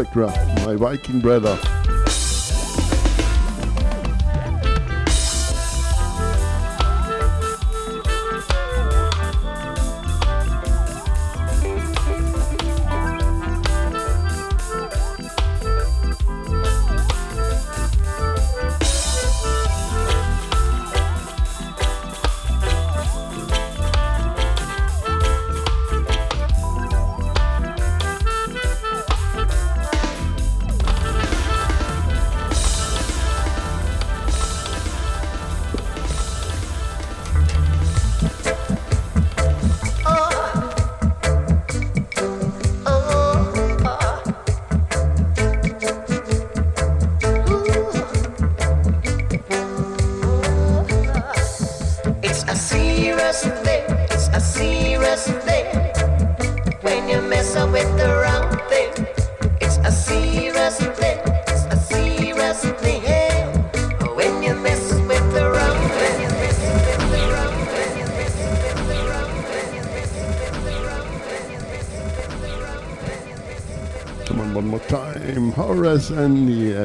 [0.00, 1.79] Respect, Rap, my Viking brother.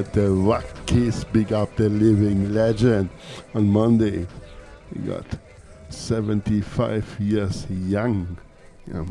[0.06, 1.26] Andy at the Wackies.
[1.32, 3.10] Big up the living legend.
[3.54, 4.28] On Monday,
[4.94, 5.26] he got
[5.90, 8.38] 75 years young.
[8.88, 9.06] Yeah.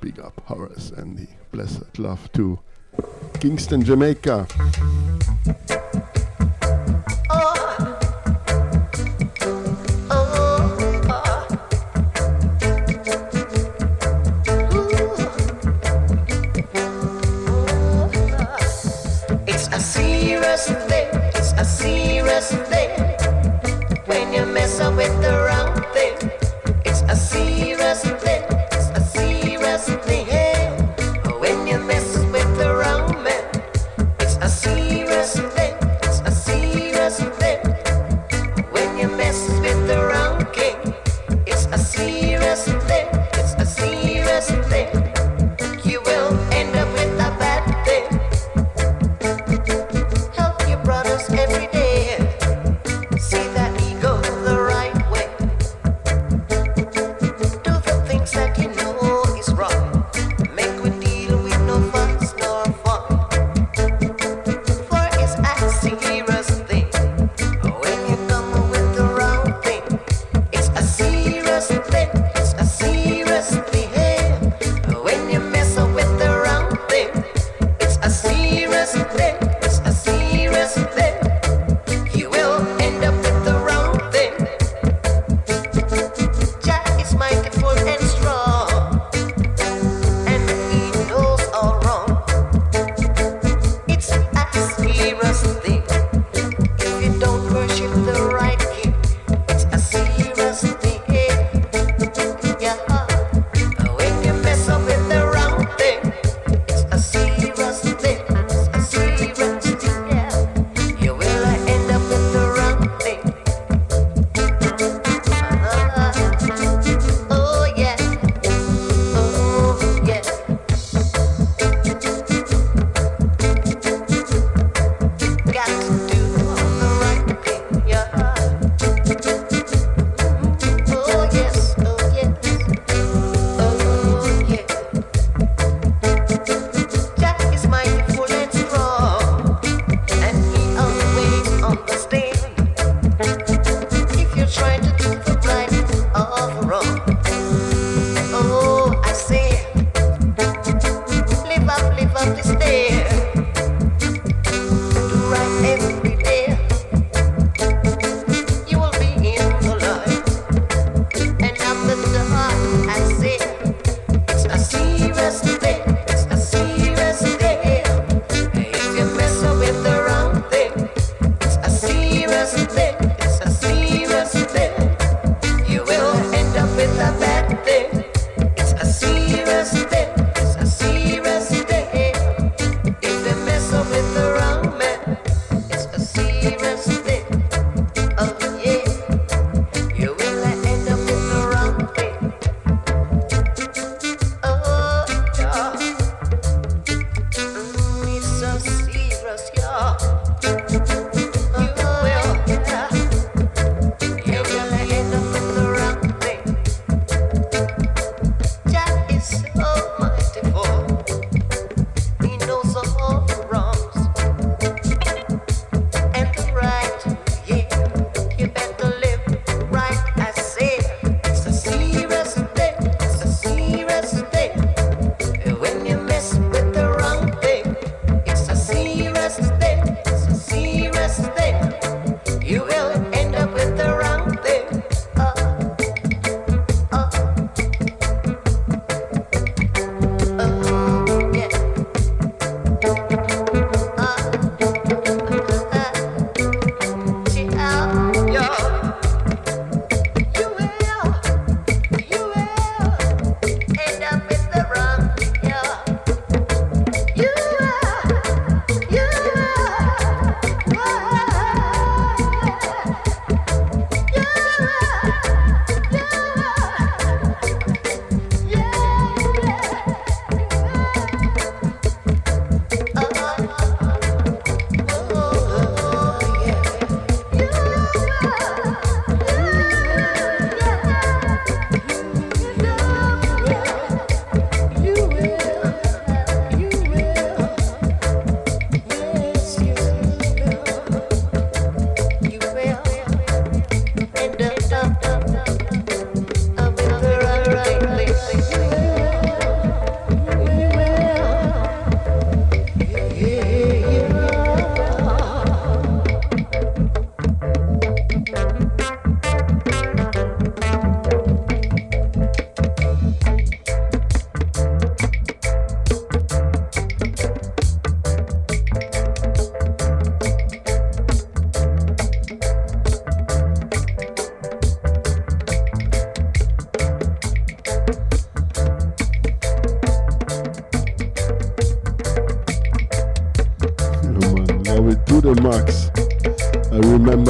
[0.00, 2.58] Big up Horace Andy Blessed love to
[3.40, 4.46] Kingston, Jamaica.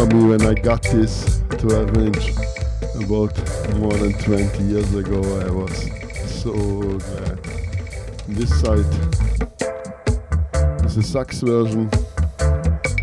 [0.00, 2.30] Remember me when I got this 12 inch
[3.04, 3.36] about
[3.76, 5.20] more than 20 years ago.
[5.40, 5.90] I was
[6.42, 7.38] so glad.
[8.28, 8.78] This side
[10.86, 11.90] is a sax version,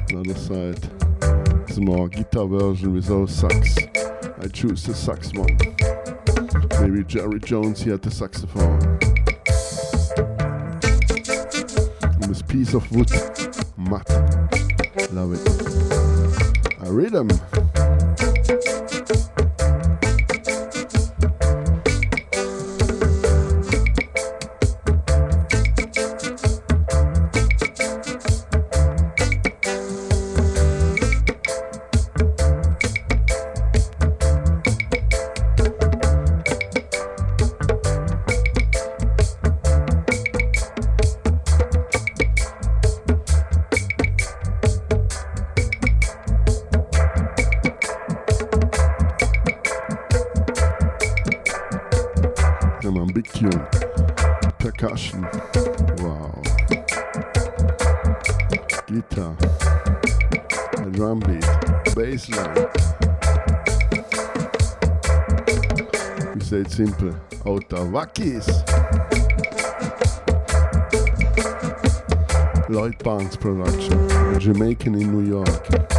[0.09, 0.79] another side
[1.69, 3.77] is more guitar version without sax.
[4.39, 5.55] I choose the sax one.
[6.81, 8.81] Maybe Jerry Jones here at the saxophone.
[12.01, 13.11] And this piece of wood,
[13.77, 14.09] matte.
[15.11, 16.06] Love it.
[16.89, 17.66] Rhythm.
[67.77, 68.47] Outta Wackies.
[72.69, 74.39] Lloyd Barnes production.
[74.39, 75.96] Jamaican in New York.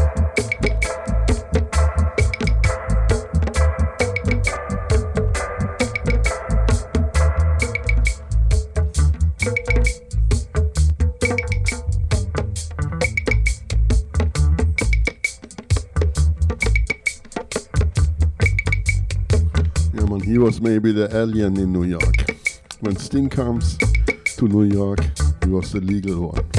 [20.79, 22.39] Maybe the alien in New York.
[22.79, 23.77] When Sting comes
[24.37, 25.01] to New York,
[25.43, 26.58] he was the legal one.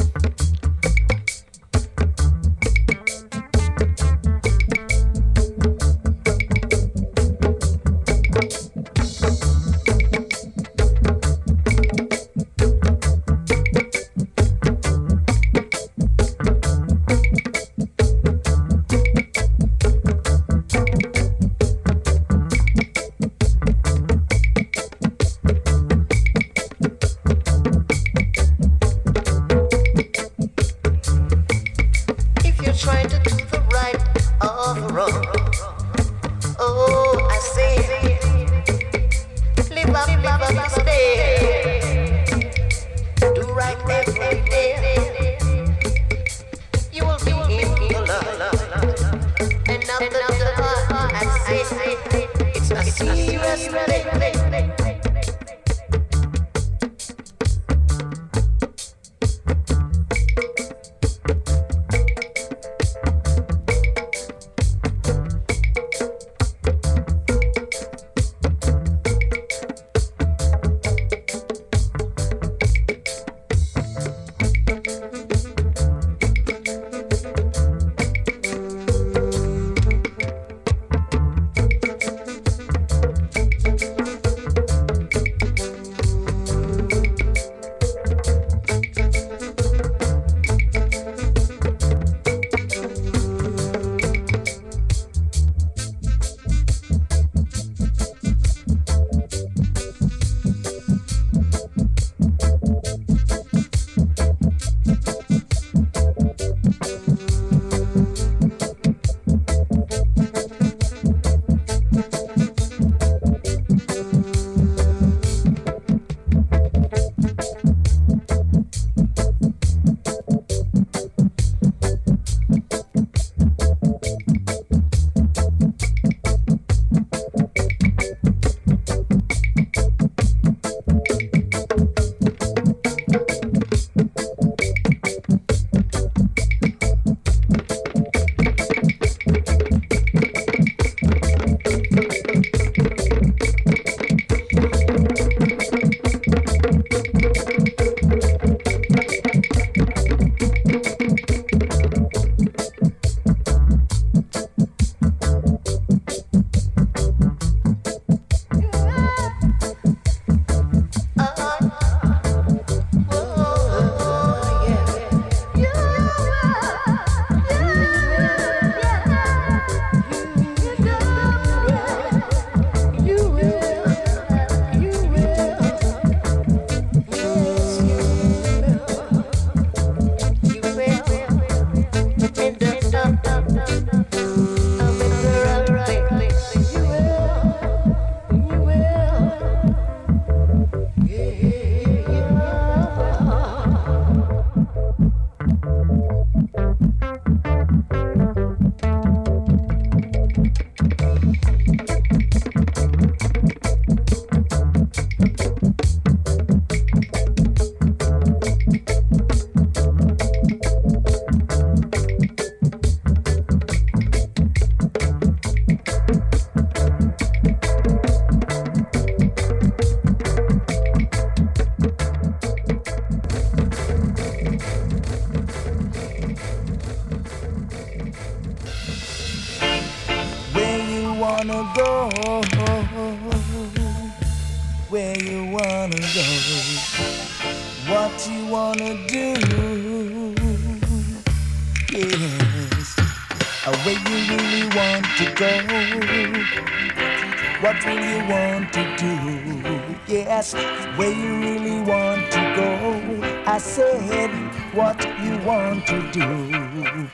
[247.90, 250.14] What you want to do?
[250.14, 250.54] Yes,
[250.96, 253.44] where you really want to go?
[253.48, 254.30] I said,
[254.76, 257.10] what you want to do?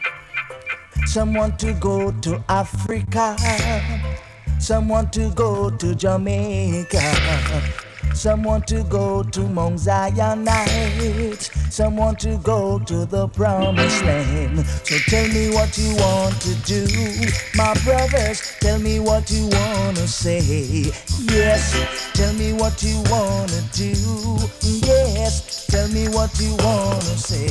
[1.06, 3.38] Someone to go to Africa,
[4.60, 7.00] someone to go to Jamaica.
[8.14, 11.52] Someone to go to Mount Zion Heights.
[11.70, 14.66] Someone to go to the promised land.
[14.66, 16.88] So tell me what you want to do.
[17.56, 20.92] My brothers, tell me what you wanna say.
[21.32, 23.94] Yes, tell me what you wanna do.
[24.62, 27.48] Yes, tell me what you wanna say.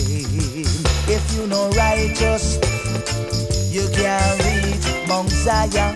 [1.08, 2.58] If you know righteous,
[3.72, 5.94] you can reach Mount Zion.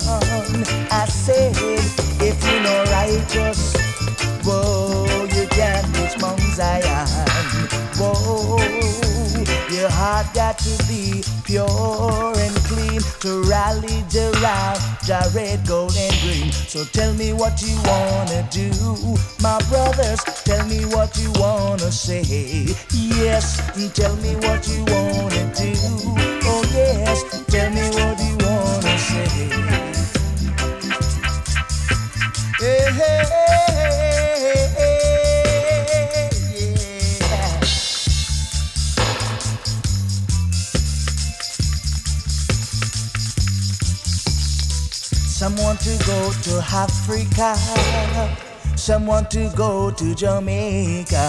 [0.90, 1.54] I said,
[2.22, 3.76] if you know righteous,
[4.44, 7.06] Whoa, you can't reach Mount Zion.
[8.00, 8.56] Whoa,
[9.70, 16.52] your heart got to be pure and clean to rally around Jared Gold and Green.
[16.52, 18.68] So tell me what you wanna do,
[19.40, 20.20] my brothers.
[20.44, 22.76] Tell me what you wanna say.
[22.92, 23.56] Yes,
[23.94, 25.72] tell me what you wanna do.
[26.44, 29.48] Oh yes, tell me what you wanna say.
[32.60, 33.67] Hey, hey, hey,
[45.88, 47.56] to go to Africa,
[48.76, 51.26] someone to go to Jamaica,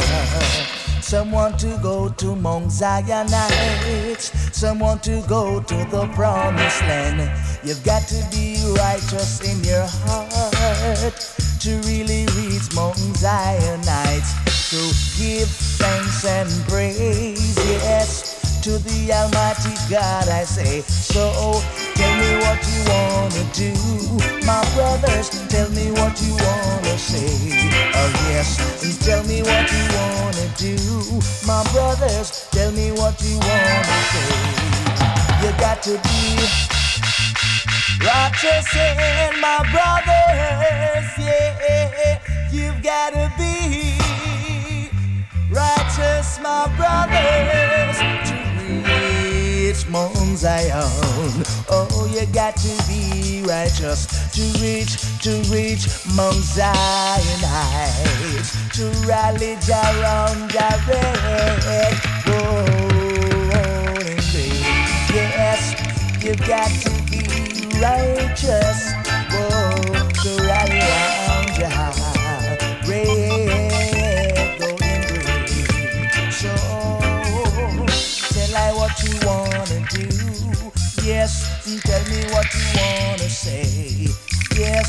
[1.02, 7.32] someone to go to Mount Zion Heights, someone to go to the promised land.
[7.64, 11.16] You've got to be righteous in your heart
[11.62, 14.34] to really reach Mount Zion Heights.
[14.52, 14.78] So
[15.18, 18.29] give thanks and praise, yes
[18.64, 20.82] to the Almighty God I say.
[20.82, 21.32] So
[21.96, 23.72] tell me what you wanna do,
[24.46, 25.30] my brothers.
[25.48, 27.56] Tell me what you wanna say.
[27.96, 30.76] Oh yes, and tell me what you wanna do,
[31.48, 32.48] my brothers.
[32.52, 34.60] Tell me what you wanna say.
[35.42, 36.38] You got to be
[38.04, 41.08] righteous in my brothers.
[41.18, 42.20] Yeah,
[42.52, 44.10] you've got to be
[45.52, 47.98] righteous, my brothers,
[49.90, 50.84] Mount Zion.
[51.68, 59.58] Oh, you got to be righteous to reach, to reach Mount Zion Heights, to rally
[59.72, 60.52] around.
[62.26, 62.66] Whoa,
[64.00, 64.62] indeed.
[65.14, 65.74] Yes,
[66.24, 67.22] you got to be
[67.80, 68.94] righteous.
[69.32, 71.19] Whoa, to rally
[81.10, 83.66] Yes, tell me what you wanna say.
[84.56, 84.88] Yes,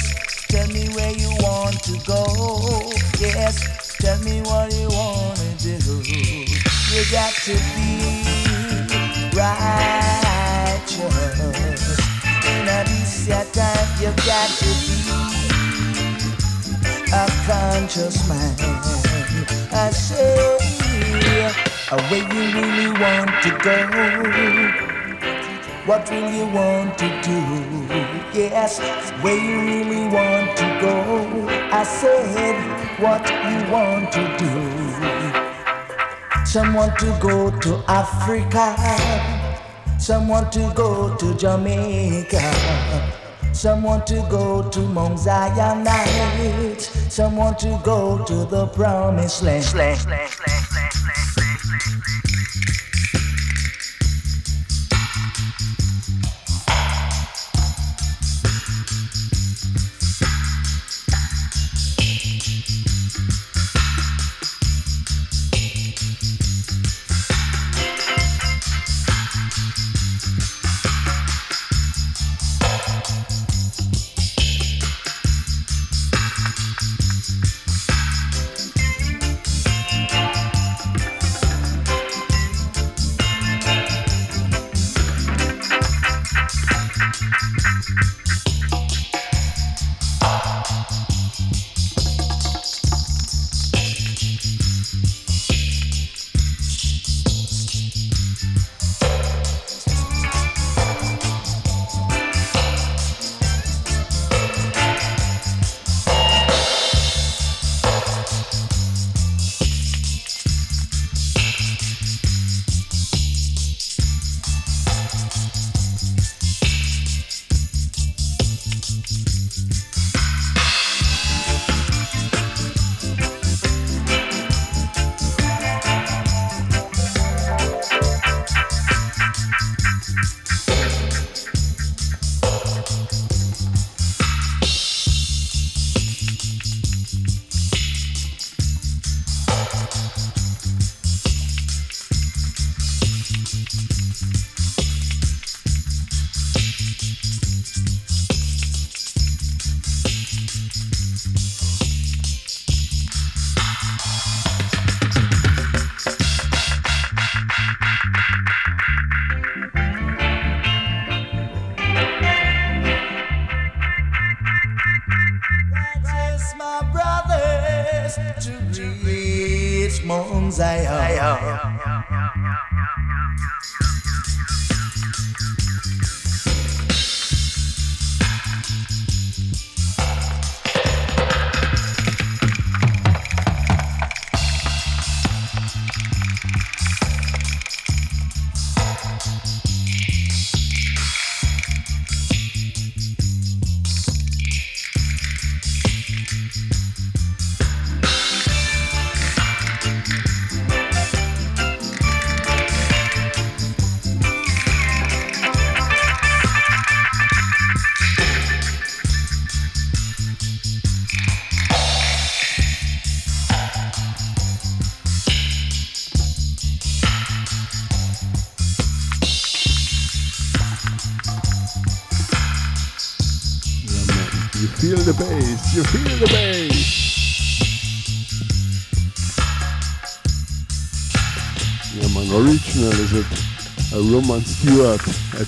[0.48, 2.92] tell me where you want to go.
[3.18, 3.56] Yes,
[3.96, 5.78] tell me what you wanna do.
[6.92, 8.04] You got to be
[9.32, 9.96] righteous.
[12.52, 15.00] In a decent time, you got to be
[17.14, 18.54] a conscious man.
[19.72, 20.58] I say,
[22.10, 24.89] where you really want to go.
[25.86, 27.40] What will you want to do?
[28.38, 28.80] Yes,
[29.22, 31.48] where you really want to go.
[31.72, 32.56] I said,
[33.00, 34.52] what you want to do.
[36.44, 38.76] Someone to go to Africa,
[39.98, 42.42] someone to go to Jamaica.
[43.52, 46.88] Someone to go to Mount Zion Heights.
[47.12, 49.64] Someone to go to the promised land.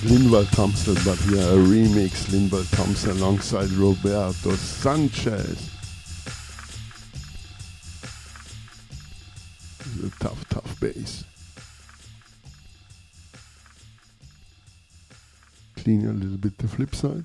[0.02, 5.70] Linval Thompson, but yeah, a remix Linval Thompson alongside Roberto Sanchez.
[10.04, 11.22] A tough, tough bass.
[15.76, 17.24] Clean a little bit the flip side.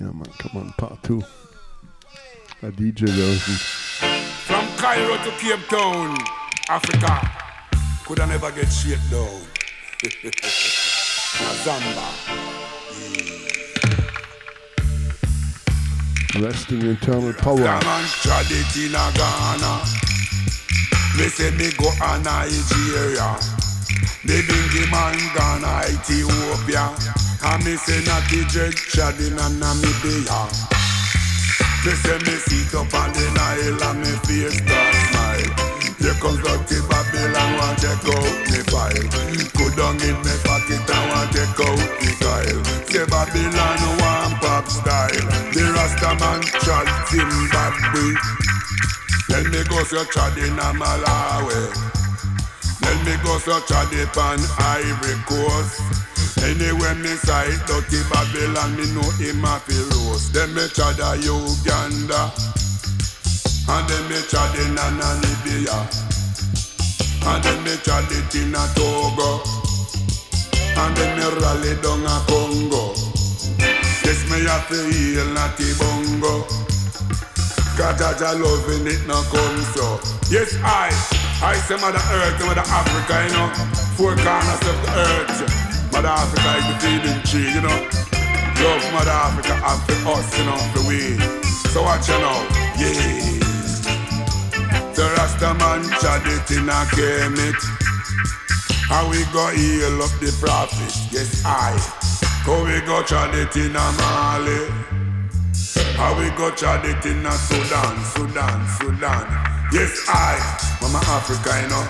[0.00, 1.22] Yeah, man, come on, part two.
[2.62, 3.54] A DJ version.
[4.46, 6.16] From Cairo to Cape Town,
[6.70, 7.30] Africa,
[8.04, 9.40] could I never get shit down.
[11.64, 12.08] Zamba.
[16.34, 16.44] Yeah.
[16.44, 17.56] Resting eternal power.
[17.56, 19.80] Man tried it in a Ghana.
[21.16, 23.32] Me say me go a Nigeria.
[24.28, 26.92] Me bingy man Ghana, Ethiopia.
[27.44, 30.50] And me say natty dread chadding and Namibia
[31.86, 35.67] Me say me sit up on the Nile and me face start smile
[36.20, 39.06] Comes dirty Babylon want take out me file.
[39.54, 44.66] Go down in me pocket and want take out me file Say Babylon want pop
[44.68, 45.26] style.
[45.54, 48.18] The Rasta man trad Zimbabwe.
[49.28, 51.70] Then me go so trad in Malawi
[52.80, 56.08] Then me go so trad on Ivory Coast.
[56.42, 60.32] Anyway, me sight dirty Babylon, me know him a fi roast.
[60.32, 62.32] Then me chad a Uganda,
[63.68, 65.78] and then me chad in Namibia,
[67.26, 69.42] and then me chad it in a Togo,
[70.80, 72.94] and then me rally down a Congo.
[74.04, 76.46] Yes, me have to heal natty bongo.
[77.76, 80.00] Cause Jaja loving it no come so.
[80.30, 80.90] Yes, I,
[81.40, 83.48] I say mother earth, mother Africa, you know,
[83.94, 85.92] four corners of the earth.
[85.92, 87.78] Mother Africa is the feeding tree, you know.
[88.64, 89.54] Love Mother Africa
[90.02, 91.18] for us, you know, for we.
[91.70, 92.46] So watch you know,
[92.78, 93.47] yes.
[94.98, 96.82] The Rasta man chad it in a
[97.46, 97.62] it.
[98.90, 101.78] How we go heal up the prophet, yes I.
[102.42, 104.58] How we go chad it in a Mali.
[105.94, 109.26] How we go chad it in a Sudan, Sudan, Sudan.
[109.70, 110.34] Yes I,
[110.82, 111.86] Mama Africa, you know,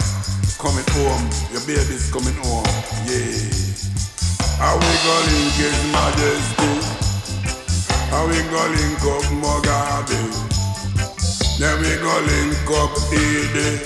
[0.60, 1.24] coming home.
[1.48, 2.68] Your baby's coming home,
[3.08, 3.48] yeah.
[4.60, 6.76] How we go link His Majesty?
[8.12, 10.47] How we go link up Mugabe?
[11.58, 13.82] Then we go link up Idi.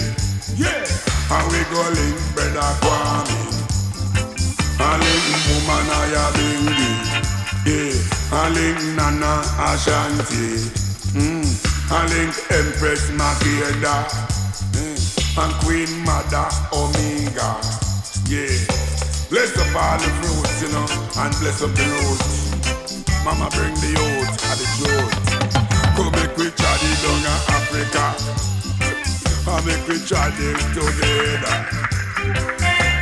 [0.60, 0.84] Yeah.
[1.32, 3.32] How we go link Brother Kwame?
[4.76, 6.92] And link Mumanaya Bingi.
[7.64, 8.44] Yeah.
[8.44, 10.68] And link Nana Ashanti.
[11.16, 11.48] Mm.
[11.96, 14.04] And link Empress Makeda.
[14.76, 15.40] Mm.
[15.40, 17.56] And Queen Mother Omega.
[18.28, 18.52] Yeah.
[19.30, 20.86] Bless up all the fruits, you know,
[21.24, 22.52] and bless up the roots.
[23.24, 25.31] Mama bring the youth and the truth.
[26.02, 28.06] Come make we try it down in Africa.
[29.46, 31.56] And make we try it together.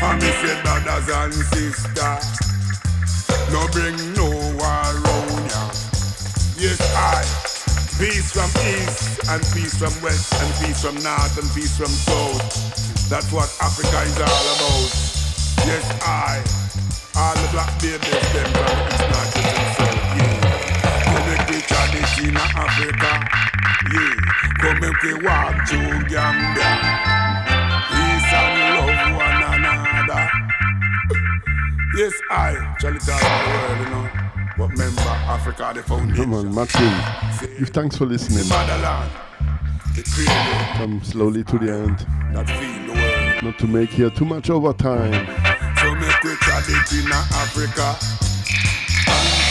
[0.05, 2.27] And me say brothers and sisters.
[3.49, 5.65] No bring no war round ya.
[6.61, 7.25] Yes, I.
[7.97, 13.09] Peace from east and peace from west and peace from north and peace from south.
[13.09, 14.93] That's what Africa is all about.
[15.65, 16.45] Yes, I.
[17.17, 19.30] All the black babies, them from east,
[22.23, 23.12] in Africa,
[23.92, 24.15] yeah.
[24.60, 26.70] Come make we walk through Gambia.
[27.89, 30.31] Peace and love one another.
[31.97, 32.76] Yes, I.
[32.81, 34.08] Charlie all the world, you know.
[34.58, 36.24] But remember, Africa, the foundation.
[36.24, 36.94] Come on, Martin.
[37.58, 38.47] Give thanks for listening.
[38.49, 39.10] Motherland.
[40.74, 42.07] Come slowly to the end.
[43.42, 45.12] Not to make here too much overtime.
[45.78, 48.30] So make we it in Africa.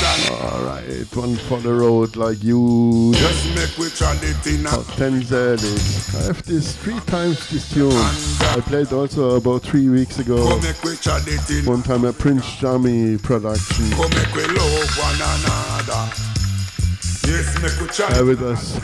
[0.02, 3.12] Alright, one for the road like you.
[3.16, 3.88] Just make we
[4.24, 4.64] it in
[4.96, 6.16] Tenzelis.
[6.16, 7.92] I have this three times this tune.
[7.92, 10.58] I played also about three weeks ago.
[11.66, 13.90] One time a Prince Jammy production.
[13.90, 16.14] Go make we love one another.
[17.28, 18.24] Yes, make we chat.
[18.24, 18.78] With us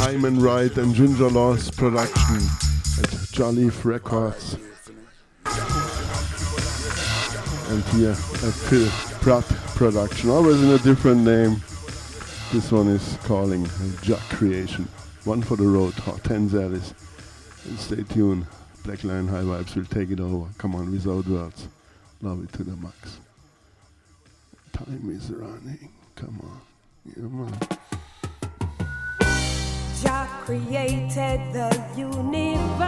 [0.00, 2.40] Hyman Wright and Ginger Loss production
[2.98, 4.56] at Jah Life Records.
[7.68, 9.44] And here at Phil Pratt
[9.76, 11.62] production, always in a different name.
[12.52, 13.68] This one is calling
[14.00, 14.88] Jah Creation.
[15.24, 16.94] One for the road, Tenzelis.
[17.66, 18.46] And stay tuned.
[18.82, 20.48] Black Line High Vibes will take it over.
[20.56, 21.68] Come on, without words.
[22.22, 23.20] Love it to the max.
[24.72, 25.90] Time is running.
[26.16, 26.60] Come on.
[27.04, 27.58] Yeah, man.
[30.00, 32.80] Jah created the universe,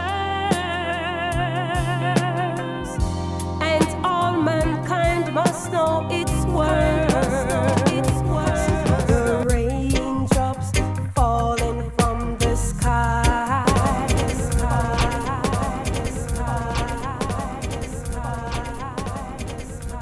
[3.61, 7.09] and all mankind must know its worth.
[9.07, 10.71] The raindrops
[11.15, 13.65] falling from the sky.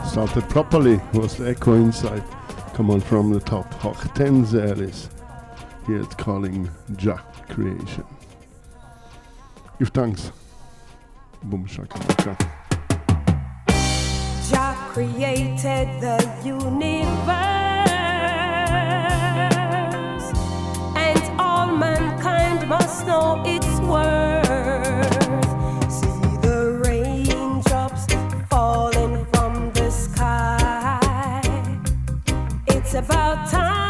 [0.05, 0.99] Started properly.
[1.13, 2.23] Was the echo inside?
[2.73, 3.73] Come on from the top.
[3.75, 5.07] Hoch Tenzelis.
[5.87, 8.05] Here it's calling Jah Creation.
[9.79, 10.31] Give thanks.
[11.43, 12.60] Boom shaka
[14.93, 17.07] created the universe,
[20.97, 24.43] and all mankind must know its worth.
[25.89, 28.05] See the raindrops
[28.49, 31.41] falling from the sky.
[32.67, 33.80] It's about time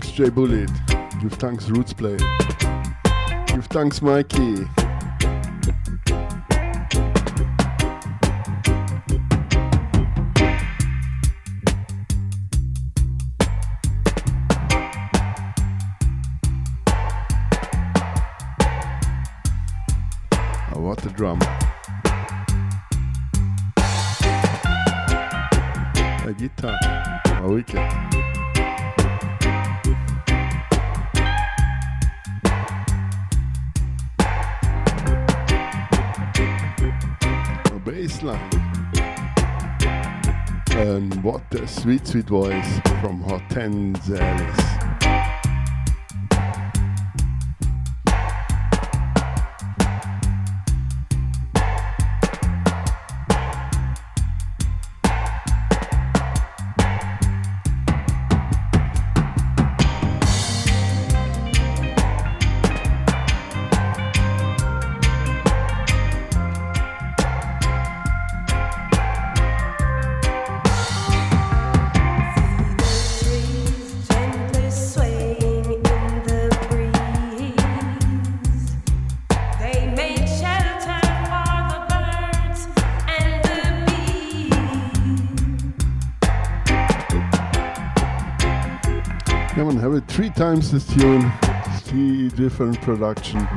[0.00, 0.70] thanks J Bullet.
[1.20, 2.18] Give thanks Roots Play.
[3.48, 4.77] Give thanks Mikey.
[41.78, 44.77] Sweet, sweet voice from Hortense Ellis.
[90.70, 91.32] This tune,
[91.78, 93.48] three different production,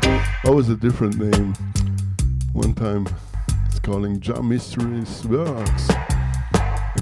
[0.45, 1.53] always a different name.
[2.53, 3.05] One time
[3.65, 5.89] it's calling Ja Mysteries Works.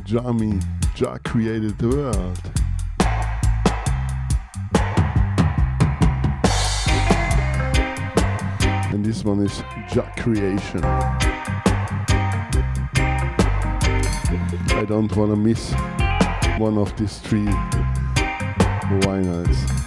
[0.05, 0.59] Jami,
[0.95, 2.41] Jah created the world.
[8.91, 9.61] And this one is
[9.93, 10.83] Jah Creation.
[14.73, 15.71] I don't wanna miss
[16.57, 17.45] one of these three
[19.05, 19.78] Why not?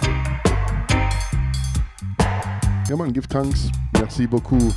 [2.89, 3.71] Ja, man, give thanks.
[3.93, 4.73] Merci beaucoup.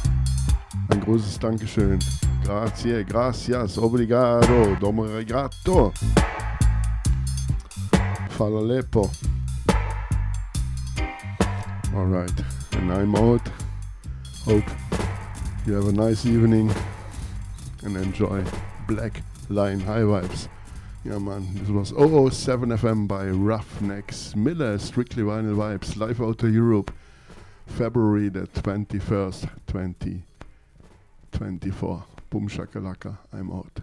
[0.91, 1.99] Ein großes Dankeschön.
[2.45, 5.93] Grazie, gracias, obrigado, domo regato.
[8.31, 9.11] Fala lepo.
[11.93, 12.45] Alright,
[12.79, 13.43] and I'm out.
[14.45, 14.71] Hope
[15.67, 16.73] you have a nice evening
[17.83, 18.45] and enjoy
[18.87, 20.49] Black Line High Vibes.
[21.05, 26.49] Yeah, man, this was 007 FM by Ruffneck Smille, Strictly Vinyl Vibz, live out to
[26.49, 26.93] Europe,
[27.67, 32.05] February the 21st, 2024.
[32.31, 33.81] Boom shakalaka, I'm out.